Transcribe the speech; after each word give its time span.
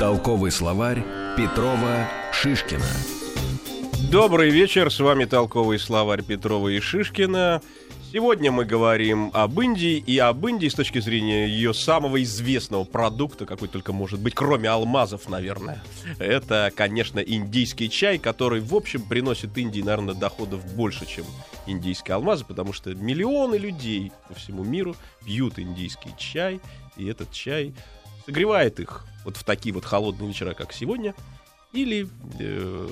Толковый 0.00 0.50
словарь 0.50 1.04
Петрова 1.36 2.08
Шишкина. 2.32 2.86
Добрый 4.10 4.48
вечер, 4.48 4.90
с 4.90 4.98
вами 4.98 5.26
Толковый 5.26 5.78
словарь 5.78 6.22
Петрова 6.22 6.68
и 6.68 6.80
Шишкина. 6.80 7.60
Сегодня 8.10 8.50
мы 8.50 8.64
говорим 8.64 9.30
об 9.34 9.60
Индии 9.60 9.98
и 9.98 10.16
об 10.16 10.46
Индии 10.46 10.68
с 10.68 10.74
точки 10.74 11.00
зрения 11.00 11.46
ее 11.46 11.74
самого 11.74 12.22
известного 12.22 12.84
продукта, 12.84 13.44
какой 13.44 13.68
только 13.68 13.92
может 13.92 14.20
быть, 14.20 14.34
кроме 14.34 14.70
алмазов, 14.70 15.28
наверное. 15.28 15.82
Это, 16.18 16.72
конечно, 16.74 17.18
индийский 17.18 17.90
чай, 17.90 18.16
который, 18.16 18.60
в 18.62 18.74
общем, 18.74 19.02
приносит 19.02 19.58
Индии, 19.58 19.82
наверное, 19.82 20.14
доходов 20.14 20.64
больше, 20.76 21.04
чем 21.04 21.26
индийские 21.66 22.14
алмазы, 22.14 22.46
потому 22.46 22.72
что 22.72 22.94
миллионы 22.94 23.56
людей 23.56 24.12
по 24.28 24.34
всему 24.34 24.64
миру 24.64 24.96
пьют 25.26 25.58
индийский 25.58 26.14
чай, 26.16 26.58
и 26.96 27.06
этот 27.06 27.30
чай 27.32 27.74
согревает 28.24 28.80
их 28.80 29.04
вот 29.24 29.36
в 29.36 29.44
такие 29.44 29.74
вот 29.74 29.84
холодные 29.84 30.28
вечера, 30.28 30.54
как 30.54 30.72
сегодня, 30.72 31.14
или, 31.72 32.08
э, 32.40 32.88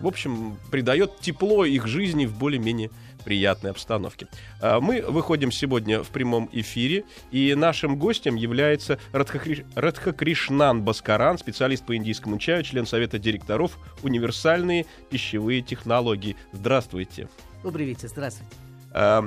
в 0.00 0.06
общем, 0.06 0.58
придает 0.70 1.20
тепло 1.20 1.64
их 1.64 1.86
жизни 1.86 2.26
в 2.26 2.36
более-менее 2.36 2.90
приятной 3.24 3.70
обстановке. 3.70 4.28
А 4.60 4.80
мы 4.80 5.00
выходим 5.00 5.50
сегодня 5.50 6.02
в 6.02 6.08
прямом 6.10 6.50
эфире, 6.52 7.04
и 7.30 7.54
нашим 7.54 7.96
гостем 7.96 8.36
является 8.36 8.98
Радхакриш... 9.12 9.62
Радхакришнан 9.74 10.82
Баскаран, 10.82 11.38
специалист 11.38 11.84
по 11.84 11.96
индийскому 11.96 12.38
чаю, 12.38 12.62
член 12.62 12.86
Совета 12.86 13.18
директоров 13.18 13.78
«Универсальные 14.02 14.84
пищевые 15.08 15.62
технологии». 15.62 16.36
Здравствуйте. 16.52 17.28
Добрый 17.62 17.86
вечер, 17.86 18.08
здравствуйте. 18.08 18.52
А, 18.92 19.24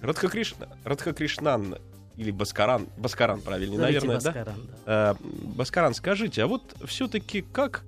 Радхакриш... 0.00 0.54
Радхакришнан 0.84 1.76
или 2.16 2.30
Баскаран, 2.30 2.88
Баскаран 2.96 3.40
правильнее, 3.40 3.78
наверное, 3.78 4.16
Баскаран, 4.16 4.44
да? 4.44 4.54
А, 4.86 5.16
Баскаран, 5.20 5.94
скажите, 5.94 6.42
а 6.42 6.46
вот 6.46 6.74
все-таки 6.86 7.42
как 7.42 7.84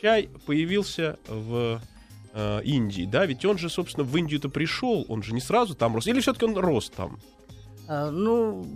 чай 0.00 0.28
появился 0.46 1.18
в 1.28 1.80
э, 2.34 2.60
Индии, 2.64 3.08
да? 3.10 3.26
Ведь 3.26 3.44
он 3.44 3.58
же, 3.58 3.68
собственно, 3.68 4.04
в 4.04 4.16
Индию-то 4.16 4.48
пришел, 4.48 5.04
он 5.08 5.22
же 5.22 5.34
не 5.34 5.40
сразу 5.40 5.74
там 5.74 5.94
рос, 5.94 6.06
или 6.06 6.20
все-таки 6.20 6.44
он 6.44 6.56
рос 6.56 6.90
там? 6.90 7.18
А, 7.88 8.10
ну, 8.10 8.66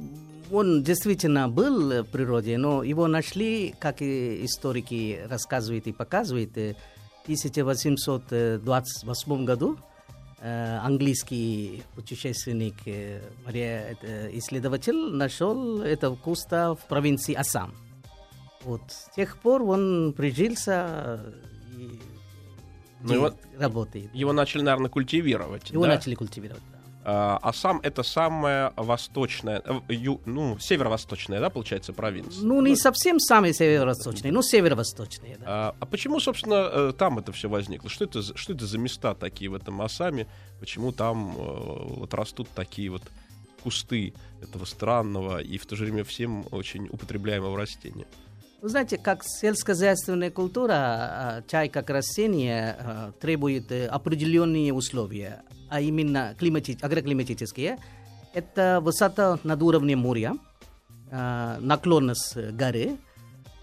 он 0.51 0.83
действительно 0.83 1.48
был 1.48 2.03
в 2.03 2.05
природе, 2.05 2.59
но 2.59 2.83
его 2.83 3.07
нашли, 3.07 3.75
как 3.79 4.03
и 4.03 4.45
историки 4.45 5.20
рассказывают 5.29 5.87
и 5.87 5.93
показывают, 5.93 6.57
э, 6.57 6.75
в 7.20 7.25
1828 7.25 9.45
году 9.45 9.77
э, 9.77 9.81
английский 10.41 11.83
путешественник, 11.95 12.75
э, 12.87 13.23
Мария, 13.45 13.97
э, 14.03 14.31
исследователь, 14.34 14.95
нашел 15.12 15.81
это 15.81 16.11
куста 16.11 16.75
в 16.75 16.87
провинции 16.87 17.34
Ассам. 17.34 17.75
Вот. 18.64 18.83
С 18.89 19.11
тех 19.14 19.39
пор 19.39 19.62
он 19.62 20.12
прижился 20.17 21.20
и 21.77 21.98
Ну, 23.03 23.14
его- 23.14 23.33
работает. 23.59 24.14
Его 24.14 24.33
начали, 24.33 24.62
наверное, 24.62 24.91
культивировать. 24.91 25.70
Его 25.70 25.84
да? 25.84 25.95
начали 25.95 26.14
культивировать. 26.14 26.62
А, 27.09 27.39
а 27.41 27.53
сам 27.53 27.79
это 27.85 28.03
самая 28.03 28.73
восточная, 28.75 29.62
э, 29.65 29.93
ю- 29.95 30.21
ну, 30.25 30.59
северо-восточная, 30.59 31.39
да, 31.39 31.51
получается, 31.51 31.93
провинция? 31.93 32.43
Ну, 32.45 32.61
не 32.61 32.75
совсем 32.75 33.21
самые 33.21 33.55
северо-восточные, 33.55 34.33
но 34.33 34.43
северо-восточные. 34.43 35.37
Да. 35.39 35.45
А, 35.47 35.77
а 35.79 35.87
почему, 35.87 36.19
собственно, 36.19 36.69
э, 36.69 36.93
там 36.98 37.21
это 37.21 37.31
все 37.31 37.48
возникло? 37.48 37.89
Что 37.89 38.07
это, 38.07 38.23
что 38.37 38.55
это 38.55 38.67
за 38.67 38.79
места 38.79 39.15
такие 39.15 39.48
в 39.48 39.55
этом 39.55 39.81
Асаме? 39.83 40.27
Почему 40.59 40.91
там 40.91 41.37
э, 41.37 41.41
вот 41.41 42.13
растут 42.13 42.48
такие 42.57 42.91
вот 42.91 43.03
кусты 43.63 44.13
этого 44.43 44.65
странного 44.65 45.39
и 45.39 45.59
в 45.59 45.67
то 45.67 45.77
же 45.77 45.85
время 45.85 46.03
всем 46.03 46.45
очень 46.51 46.89
употребляемого 46.89 47.57
растения? 47.57 48.07
Вы 48.63 48.69
знаете, 48.69 48.98
как 48.98 49.23
сельскохозяйственная 49.23 50.33
культура, 50.33 50.73
а, 50.75 51.42
чай 51.47 51.69
как 51.69 51.89
растение 51.89 52.77
а, 52.80 53.13
требует 53.20 53.70
определенные 53.70 54.73
условия, 54.73 55.42
а 55.69 55.81
именно 55.81 56.35
климати- 56.39 56.79
агроклиматические. 56.81 57.79
Это 58.35 58.81
высота 58.83 59.39
над 59.45 59.63
уровнем 59.63 60.01
моря, 60.01 60.37
а, 61.11 61.59
наклонность 61.61 62.37
горы, 62.37 62.97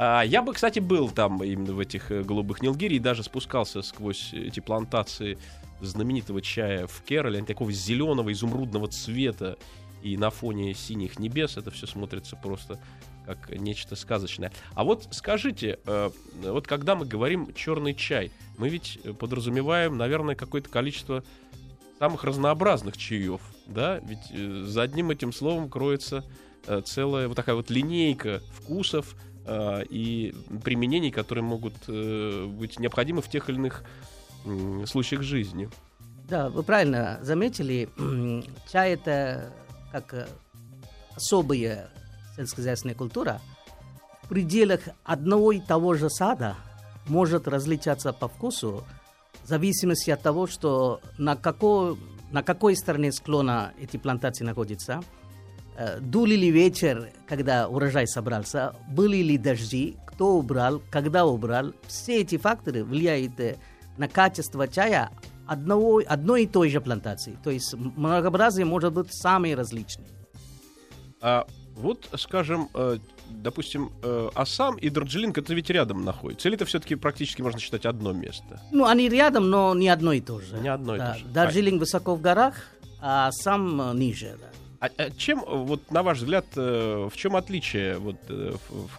А, 0.00 0.22
я 0.22 0.42
бы, 0.42 0.52
кстати, 0.54 0.78
был 0.78 1.10
там 1.10 1.42
именно 1.42 1.74
в 1.74 1.80
этих 1.80 2.12
э, 2.12 2.22
голубых 2.22 2.62
Нилгири 2.62 2.96
и 2.96 3.00
даже 3.00 3.24
спускался 3.24 3.82
сквозь 3.82 4.32
эти 4.32 4.60
плантации 4.60 5.38
знаменитого 5.80 6.40
чая 6.40 6.86
в 6.86 7.02
Керале, 7.02 7.38
они 7.38 7.46
такого 7.46 7.72
зеленого, 7.72 8.32
изумрудного 8.32 8.86
цвета, 8.86 9.58
и 10.00 10.16
на 10.16 10.30
фоне 10.30 10.72
синих 10.74 11.18
небес 11.18 11.56
это 11.56 11.72
все 11.72 11.88
смотрится 11.88 12.36
просто 12.36 12.80
как 13.26 13.50
нечто 13.50 13.96
сказочное. 13.96 14.52
А 14.74 14.84
вот 14.84 15.08
скажите, 15.10 15.80
э, 15.84 16.10
вот 16.44 16.68
когда 16.68 16.94
мы 16.94 17.04
говорим 17.04 17.52
черный 17.52 17.92
чай, 17.92 18.30
мы 18.56 18.68
ведь 18.68 19.00
подразумеваем, 19.18 19.96
наверное, 19.96 20.36
какое-то 20.36 20.68
количество 20.70 21.24
самых 21.98 22.22
разнообразных 22.22 22.96
чаев, 22.96 23.40
да? 23.66 23.98
Ведь 24.04 24.30
э, 24.30 24.62
за 24.64 24.82
одним 24.82 25.10
этим 25.10 25.32
словом 25.32 25.68
кроется 25.68 26.24
целая 26.84 27.28
вот 27.28 27.34
такая 27.34 27.56
вот 27.56 27.70
линейка 27.70 28.42
вкусов 28.52 29.16
э, 29.48 29.84
и 29.90 30.34
применений, 30.62 31.10
которые 31.10 31.44
могут 31.44 31.74
э, 31.88 32.46
быть 32.46 32.78
необходимы 32.78 33.22
в 33.22 33.28
тех 33.28 33.48
или 33.48 33.56
иных 33.56 33.82
случаях 34.86 35.22
жизни. 35.22 35.68
Да, 36.28 36.50
вы 36.50 36.62
правильно 36.62 37.18
заметили. 37.22 37.88
Чай 38.70 38.92
это 38.92 39.50
как 39.90 40.12
э, 40.12 40.26
особая 41.16 41.90
сельскохозяйственная 42.36 42.94
культура. 42.94 43.40
В 44.22 44.28
пределах 44.28 44.80
одного 45.04 45.52
и 45.52 45.60
того 45.60 45.94
же 45.94 46.10
сада 46.10 46.54
может 47.06 47.48
различаться 47.48 48.12
по 48.12 48.28
вкусу 48.28 48.84
в 49.42 49.48
зависимости 49.48 50.10
от 50.10 50.20
того, 50.20 50.46
что 50.46 51.00
на 51.16 51.34
какой, 51.34 51.96
на 52.30 52.42
какой 52.42 52.76
стороне 52.76 53.10
склона 53.10 53.72
эти 53.80 53.96
плантации 53.96 54.44
находятся, 54.44 55.00
э, 55.78 56.00
дул 56.00 56.26
ли 56.26 56.50
ветер, 56.50 57.10
когда 57.26 57.68
урожай 57.68 58.06
собрался, 58.06 58.74
были 58.90 59.18
ли 59.18 59.38
дожди, 59.38 59.96
кто 60.06 60.36
убрал, 60.36 60.82
когда 60.90 61.24
убрал. 61.24 61.72
Все 61.86 62.20
эти 62.20 62.36
факторы 62.36 62.84
влияют 62.84 63.38
э, 63.40 63.56
на 63.96 64.08
качество 64.08 64.66
чая 64.68 65.10
одного, 65.46 66.02
одной 66.06 66.42
и 66.42 66.46
той 66.46 66.68
же 66.68 66.80
плантации. 66.80 67.38
То 67.44 67.50
есть 67.50 67.74
многообразие 67.74 68.66
может 68.66 68.92
быть 68.92 69.14
самые 69.14 69.54
различные. 69.54 70.08
А 71.20 71.46
вот, 71.74 72.08
скажем, 72.16 72.68
э, 72.74 72.98
допустим, 73.30 73.92
Ассам 74.34 74.76
и 74.76 74.90
Дарджилинг 74.90 75.38
это 75.38 75.54
ведь 75.54 75.70
рядом 75.70 76.04
находятся. 76.04 76.48
Или 76.48 76.56
это 76.56 76.64
все-таки 76.64 76.96
практически 76.96 77.40
можно 77.40 77.60
считать 77.60 77.86
одно 77.86 78.12
место? 78.12 78.60
Ну, 78.72 78.84
они 78.84 79.08
рядом, 79.08 79.48
но 79.48 79.74
не 79.74 79.88
одно 79.88 80.12
и 80.12 80.20
то 80.20 80.40
же. 80.40 80.58
Не 80.58 80.68
одно 80.68 80.96
и 80.96 80.98
Да, 80.98 81.12
то 81.12 81.18
же. 81.18 81.24
Дарджилинг 81.26 81.80
высоко 81.80 82.14
в 82.14 82.20
горах, 82.20 82.54
а 83.00 83.30
сам 83.32 83.80
э, 83.80 83.94
ниже. 83.94 84.36
Да. 84.40 84.48
А, 84.80 84.88
а 84.96 85.10
чем, 85.10 85.42
вот 85.46 85.90
на 85.90 86.02
ваш 86.02 86.18
взгляд, 86.18 86.46
в 86.54 87.12
чем 87.14 87.36
отличие 87.36 87.98
вот 87.98 88.16
в, 88.28 88.58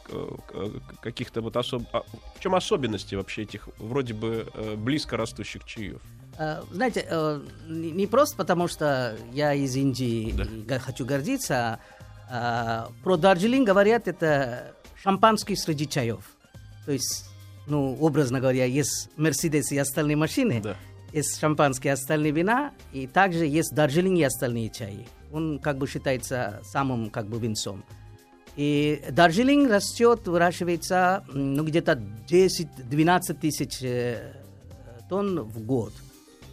в, 0.09 0.99
каких-то 1.01 1.41
вот 1.41 1.55
особ... 1.55 1.83
А, 1.93 2.03
в 2.35 2.39
чем 2.39 2.55
особенности 2.55 3.15
вообще 3.15 3.43
этих 3.43 3.69
вроде 3.77 4.13
бы 4.13 4.47
близко 4.77 5.17
растущих 5.17 5.63
чаев? 5.65 6.01
Знаете, 6.71 7.05
не 7.67 8.07
просто 8.07 8.37
потому, 8.37 8.67
что 8.67 9.17
я 9.33 9.53
из 9.53 9.75
Индии 9.75 10.33
да. 10.65 10.79
хочу 10.79 11.05
гордиться, 11.05 11.79
а 12.29 12.89
про 13.03 13.17
Дарджилинг 13.17 13.67
говорят, 13.67 14.07
это 14.07 14.73
шампанский 15.01 15.57
среди 15.57 15.87
чаев. 15.87 16.23
То 16.85 16.91
есть, 16.91 17.25
ну, 17.67 17.95
образно 17.99 18.39
говоря, 18.39 18.65
есть 18.65 19.09
Мерседес 19.17 19.71
и 19.71 19.77
остальные 19.77 20.15
машины, 20.15 20.61
да. 20.61 20.77
Есть 21.13 21.39
шампанские 21.39 21.93
остальные 21.93 22.31
вина, 22.31 22.71
и 22.93 23.07
также 23.07 23.45
есть 23.45 23.73
Дарджилинг 23.73 24.19
и 24.19 24.23
остальные 24.23 24.69
чаи. 24.69 25.07
Он 25.31 25.59
как 25.59 25.77
бы 25.77 25.87
считается 25.87 26.61
самым 26.63 27.09
как 27.09 27.27
бы 27.27 27.39
винцом. 27.39 27.83
И 28.55 29.01
Дарджилинг 29.11 29.69
растет, 29.69 30.27
выращивается 30.27 31.23
ну, 31.31 31.63
где-то 31.63 32.01
10-12 32.27 33.33
тысяч 33.39 33.81
э, 33.81 34.33
тонн 35.07 35.41
в 35.41 35.63
год. 35.63 35.93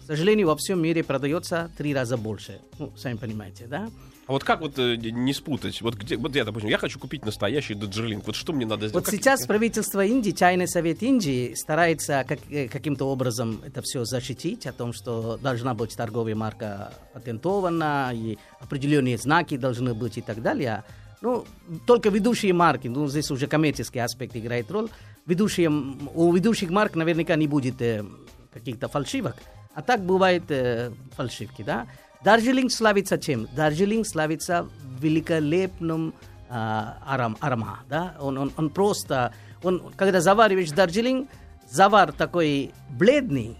К 0.06 0.14
сожалению, 0.14 0.46
во 0.46 0.54
всем 0.54 0.80
мире 0.80 1.02
продается 1.02 1.68
три 1.76 1.92
раза 1.92 2.16
больше. 2.16 2.60
Ну, 2.78 2.92
сами 2.96 3.16
понимаете, 3.16 3.66
да? 3.66 3.90
А 4.28 4.32
вот 4.32 4.44
как 4.44 4.60
вот 4.60 4.78
э, 4.78 4.94
не 4.94 5.32
спутать? 5.32 5.82
Вот 5.82 5.96
где, 5.96 6.16
вот 6.16 6.36
я, 6.36 6.44
допустим, 6.44 6.70
я 6.70 6.78
хочу 6.78 7.00
купить 7.00 7.24
настоящий 7.24 7.74
Даджерлинг. 7.74 8.24
Вот 8.24 8.36
что 8.36 8.52
мне 8.52 8.66
надо 8.66 8.86
сделать? 8.86 8.94
Вот 8.94 9.04
как 9.04 9.12
сейчас 9.12 9.44
правительство 9.46 10.04
Индии, 10.04 10.30
Чайный 10.30 10.68
совет 10.68 11.02
Индии 11.02 11.54
старается 11.54 12.24
как, 12.24 12.38
э, 12.52 12.68
каким-то 12.68 13.06
образом 13.06 13.60
это 13.66 13.82
все 13.82 14.04
защитить, 14.04 14.68
о 14.68 14.72
том, 14.72 14.92
что 14.92 15.38
должна 15.38 15.74
быть 15.74 15.96
торговая 15.96 16.36
марка 16.36 16.92
патентована, 17.12 18.12
и 18.14 18.38
определенные 18.60 19.18
знаки 19.18 19.56
должны 19.56 19.92
быть 19.92 20.18
и 20.18 20.22
так 20.22 20.40
далее. 20.40 20.84
Ну, 21.20 21.44
только 21.84 22.10
ведущие 22.10 22.52
марки, 22.52 22.86
ну, 22.86 23.08
здесь 23.08 23.32
уже 23.32 23.48
коммерческий 23.48 23.98
аспект 23.98 24.36
играет 24.36 24.70
роль. 24.70 24.88
Ведущие, 25.26 25.68
у 25.68 26.32
ведущих 26.32 26.70
марк 26.70 26.94
наверняка 26.94 27.34
не 27.34 27.48
будет 27.48 27.82
э, 27.82 28.04
каких-то 28.52 28.86
фальшивок, 28.86 29.34
а 29.76 29.82
так 29.82 30.00
бывают 30.00 30.44
э, 30.48 30.90
фальшивки, 31.14 31.62
да. 31.62 31.86
Дарджилинг 32.24 32.72
славится 32.72 33.18
чем? 33.18 33.46
Дарджилинг 33.54 34.06
славится 34.06 34.66
великолепным 34.98 36.14
а, 36.48 36.96
аром, 37.06 37.36
арома. 37.40 37.80
Да? 37.86 38.16
Он, 38.18 38.38
он, 38.38 38.52
он 38.56 38.70
просто, 38.70 39.34
он, 39.62 39.92
когда 39.94 40.22
завариваешь 40.22 40.70
Дарджилинг, 40.70 41.28
завар 41.68 42.12
такой 42.12 42.72
бледный, 42.88 43.58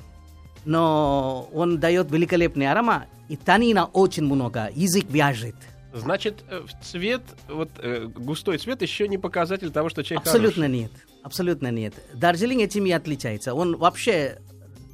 но 0.65 1.51
он 1.53 1.79
дает 1.79 2.11
великолепный 2.11 2.71
арома, 2.71 3.05
и 3.29 3.37
танина 3.37 3.85
очень 3.85 4.25
много, 4.25 4.71
язык 4.75 5.05
вяжет. 5.11 5.57
Значит, 5.93 6.45
э, 6.49 6.65
цвет, 6.83 7.23
вот 7.47 7.69
э, 7.83 8.07
густой 8.07 8.57
цвет 8.57 8.81
еще 8.81 9.07
не 9.07 9.19
показатель 9.19 9.71
того, 9.71 9.91
что 9.91 10.03
чай 10.03 10.17
Абсолютно 10.17 10.63
хороший. 10.63 10.81
нет. 10.81 10.93
Абсолютно 11.23 11.71
нет. 11.71 11.93
Дарджилинг 12.15 12.63
этим 12.63 12.87
и 12.87 12.93
отличается. 12.93 13.53
Он 13.53 13.77
вообще 13.77 14.39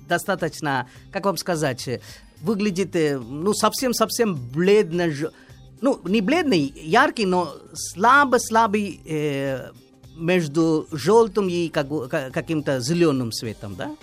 достаточно, 0.08 0.88
как 1.10 1.24
вам 1.24 1.36
сказать, 1.36 1.88
выглядит, 2.40 2.94
э, 2.96 3.18
ну, 3.18 3.54
совсем-совсем 3.54 4.34
бледно, 4.34 5.08
ну, 5.80 6.00
не 6.04 6.20
бледный, 6.20 6.72
яркий, 6.76 7.26
но 7.26 7.54
слабо-слабый 7.74 9.00
э, 9.04 9.70
между 10.16 10.86
желтым 10.92 11.48
и 11.48 11.68
как, 11.68 11.88
каким-то 12.32 12.80
зеленым 12.80 13.32
цветом, 13.32 13.74
да? 13.76 13.96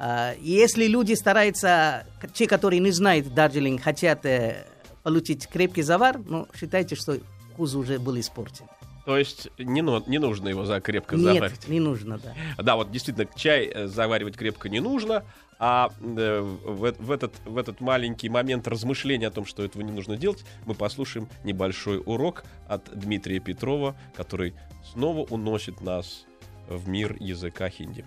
А, 0.00 0.34
если 0.40 0.86
люди 0.86 1.14
стараются, 1.14 2.06
те, 2.32 2.46
которые 2.46 2.80
не 2.80 2.92
знают 2.92 3.34
Дарджилинг, 3.34 3.82
хотят 3.82 4.24
э, 4.24 4.64
получить 5.02 5.48
крепкий 5.48 5.82
завар, 5.82 6.20
ну, 6.24 6.46
считайте, 6.58 6.94
что 6.94 7.18
вкус 7.52 7.74
уже 7.74 7.98
был 7.98 8.18
испорчен. 8.18 8.66
То 9.08 9.16
есть 9.16 9.48
не, 9.56 9.80
ну, 9.80 10.04
не 10.06 10.18
нужно 10.18 10.50
его 10.50 10.66
за 10.66 10.82
крепко 10.82 11.16
Нет, 11.16 11.36
заваривать? 11.36 11.66
не 11.66 11.80
нужно, 11.80 12.18
да. 12.18 12.62
Да, 12.62 12.76
вот 12.76 12.90
действительно, 12.90 13.26
чай 13.34 13.64
э, 13.64 13.86
заваривать 13.86 14.36
крепко 14.36 14.68
не 14.68 14.80
нужно, 14.80 15.24
а 15.58 15.90
э, 15.98 16.40
в, 16.40 16.92
в, 16.92 17.10
этот, 17.10 17.32
в 17.46 17.56
этот 17.56 17.80
маленький 17.80 18.28
момент 18.28 18.68
размышления 18.68 19.28
о 19.28 19.30
том, 19.30 19.46
что 19.46 19.64
этого 19.64 19.80
не 19.80 19.92
нужно 19.92 20.18
делать, 20.18 20.44
мы 20.66 20.74
послушаем 20.74 21.26
небольшой 21.42 22.02
урок 22.04 22.44
от 22.68 22.90
Дмитрия 22.94 23.40
Петрова, 23.40 23.96
который 24.14 24.52
снова 24.92 25.20
уносит 25.20 25.80
нас 25.80 26.26
в 26.68 26.86
мир 26.86 27.16
языка 27.18 27.70
хинди. 27.70 28.04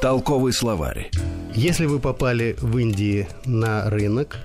Толковый 0.00 0.54
словарь. 0.54 1.10
Если 1.54 1.84
вы 1.84 1.98
попали 1.98 2.56
в 2.58 2.78
Индии 2.78 3.28
на 3.44 3.90
рынок 3.90 4.38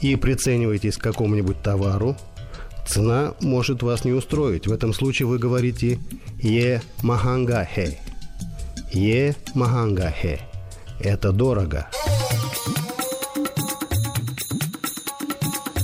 и 0.00 0.16
прицениваетесь 0.16 0.96
к 0.96 1.02
какому-нибудь 1.02 1.60
товару, 1.62 2.16
Цена 2.86 3.34
может 3.40 3.82
вас 3.82 4.04
не 4.04 4.12
устроить. 4.12 4.66
В 4.66 4.72
этом 4.72 4.94
случае 4.94 5.26
вы 5.26 5.38
говорите 5.38 5.98
«Е 6.38 6.80
маханга 7.02 7.64
хе». 7.64 7.98
«Е 8.92 9.34
маханга 9.54 10.10
хе». 10.10 10.40
Это 11.00 11.32
дорого. 11.32 11.88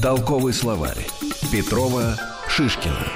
Толковый 0.01 0.53
словарь. 0.53 1.07
Петрова 1.51 2.17
Шишкина. 2.49 3.07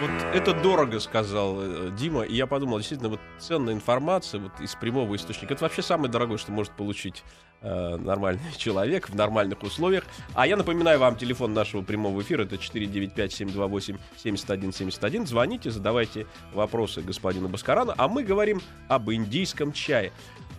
Вот 0.00 0.10
это 0.34 0.52
дорого, 0.52 1.00
сказал 1.00 1.56
э, 1.58 1.90
Дима, 1.96 2.22
и 2.22 2.34
я 2.34 2.46
подумал, 2.46 2.78
действительно, 2.78 3.08
вот 3.08 3.20
ценная 3.38 3.72
информация 3.72 4.40
вот 4.40 4.52
из 4.60 4.74
прямого 4.74 5.16
источника, 5.16 5.54
это 5.54 5.64
вообще 5.64 5.80
самое 5.80 6.10
дорогое, 6.10 6.36
что 6.36 6.52
может 6.52 6.76
получить 6.76 7.24
нормальный 7.62 8.42
человек 8.56 9.08
в 9.08 9.14
нормальных 9.14 9.62
условиях. 9.62 10.04
А 10.34 10.44
я 10.46 10.56
напоминаю 10.56 10.98
вам 10.98 11.16
телефон 11.16 11.54
нашего 11.54 11.82
прямого 11.82 12.20
эфира, 12.22 12.44
это 12.44 12.56
495-728-7171. 12.56 15.26
Звоните, 15.26 15.70
задавайте 15.70 16.26
вопросы 16.52 17.02
господину 17.02 17.48
Баскарану, 17.48 17.94
а 17.96 18.08
мы 18.08 18.22
говорим 18.22 18.60
об 18.88 19.10
индийском 19.10 19.72
чае. 19.72 20.12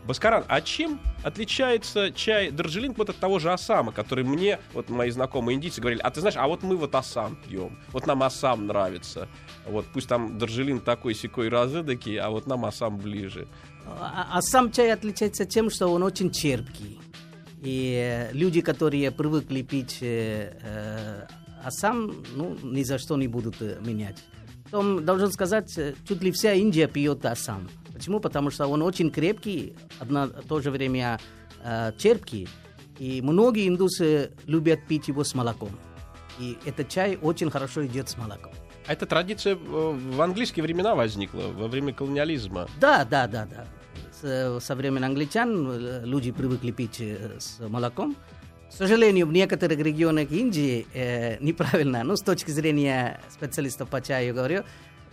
Баскаран, 0.08 0.46
а 0.48 0.62
чем 0.62 1.00
отличается 1.24 2.12
чай 2.12 2.50
Дарджилинг 2.50 2.98
вот 2.98 3.10
от 3.10 3.18
того 3.18 3.40
же 3.40 3.52
Асама, 3.52 3.92
который 3.92 4.24
мне, 4.24 4.60
вот 4.74 4.90
мои 4.90 5.10
знакомые 5.10 5.58
индийцы 5.58 5.82
говорили, 5.82 6.02
а 6.02 6.10
ты 6.10 6.22
знаешь, 6.22 6.38
а 6.38 6.48
вот 6.48 6.64
мы 6.64 6.78
вот 6.78 6.96
Асам 6.96 7.36
пьем, 7.36 7.78
вот 7.92 8.08
нам 8.08 8.24
Асам 8.24 8.68
нравится, 8.68 9.28
вот 9.66 9.86
пусть 9.94 10.08
там 10.08 10.38
Дарджилинг 10.38 10.84
такой 10.84 11.14
секой 11.14 11.50
разыдакий, 11.50 12.18
а 12.18 12.30
вот 12.30 12.48
нам 12.48 12.66
Асам 12.66 12.98
ближе. 12.98 13.48
А, 13.86 14.28
а 14.34 14.42
сам 14.42 14.72
чай 14.72 14.92
отличается 14.92 15.46
тем, 15.46 15.70
что 15.70 15.88
он 15.88 16.04
очень 16.04 16.32
черпкий. 16.32 17.00
И 17.62 18.30
люди, 18.34 18.62
которые 18.62 19.12
привыкли 19.12 19.62
пить 19.62 19.98
э, 20.02 20.54
э, 20.62 21.28
Асам, 21.64 22.24
ну, 22.36 22.58
ни 22.64 22.84
за 22.84 22.98
что 22.98 23.18
не 23.18 23.28
будут 23.28 23.62
э, 23.62 23.78
менять. 23.82 24.24
Потом, 24.66 25.06
должен 25.06 25.32
сказать, 25.32 25.78
э, 25.78 25.96
чуть 26.08 26.22
ли 26.22 26.32
вся 26.32 26.54
Индия 26.54 26.88
пьет 26.88 27.26
Асам. 27.26 27.70
Почему? 27.98 28.20
Потому 28.20 28.52
что 28.52 28.68
он 28.68 28.84
очень 28.84 29.10
крепкий, 29.10 29.76
одно, 30.00 30.28
то 30.28 30.62
же 30.62 30.70
время 30.70 31.20
э, 31.64 31.92
черпкий. 31.98 32.48
И 33.00 33.22
многие 33.24 33.68
индусы 33.68 34.32
любят 34.46 34.86
пить 34.88 35.08
его 35.08 35.24
с 35.24 35.34
молоком. 35.34 35.72
И 36.38 36.58
этот 36.66 36.90
чай 36.90 37.18
очень 37.20 37.50
хорошо 37.50 37.86
идет 37.88 38.08
с 38.10 38.18
молоком. 38.18 38.52
А 38.86 38.94
эта 38.94 39.08
традиция 39.08 39.56
в 39.56 40.22
английские 40.22 40.62
времена 40.62 40.94
возникла, 40.94 41.48
во 41.48 41.68
время 41.68 41.92
колониализма? 41.92 42.68
Да, 42.80 43.04
да, 43.04 43.28
да, 43.28 43.48
да. 43.48 43.66
С, 44.22 44.64
со 44.64 44.76
времен 44.76 45.04
англичан 45.04 45.68
э, 45.72 46.06
люди 46.06 46.32
привыкли 46.32 46.70
пить 46.70 47.02
э, 47.02 47.40
с 47.40 47.60
молоком. 47.68 48.16
К 48.70 48.74
сожалению, 48.74 49.26
в 49.26 49.32
некоторых 49.32 49.80
регионах 49.80 50.32
Индии 50.32 50.86
э, 50.94 51.38
неправильно, 51.40 52.04
ну, 52.04 52.16
с 52.16 52.22
точки 52.22 52.52
зрения 52.52 53.20
специалистов 53.32 53.90
по 53.90 54.02
чаю, 54.02 54.36
говорю, 54.36 54.64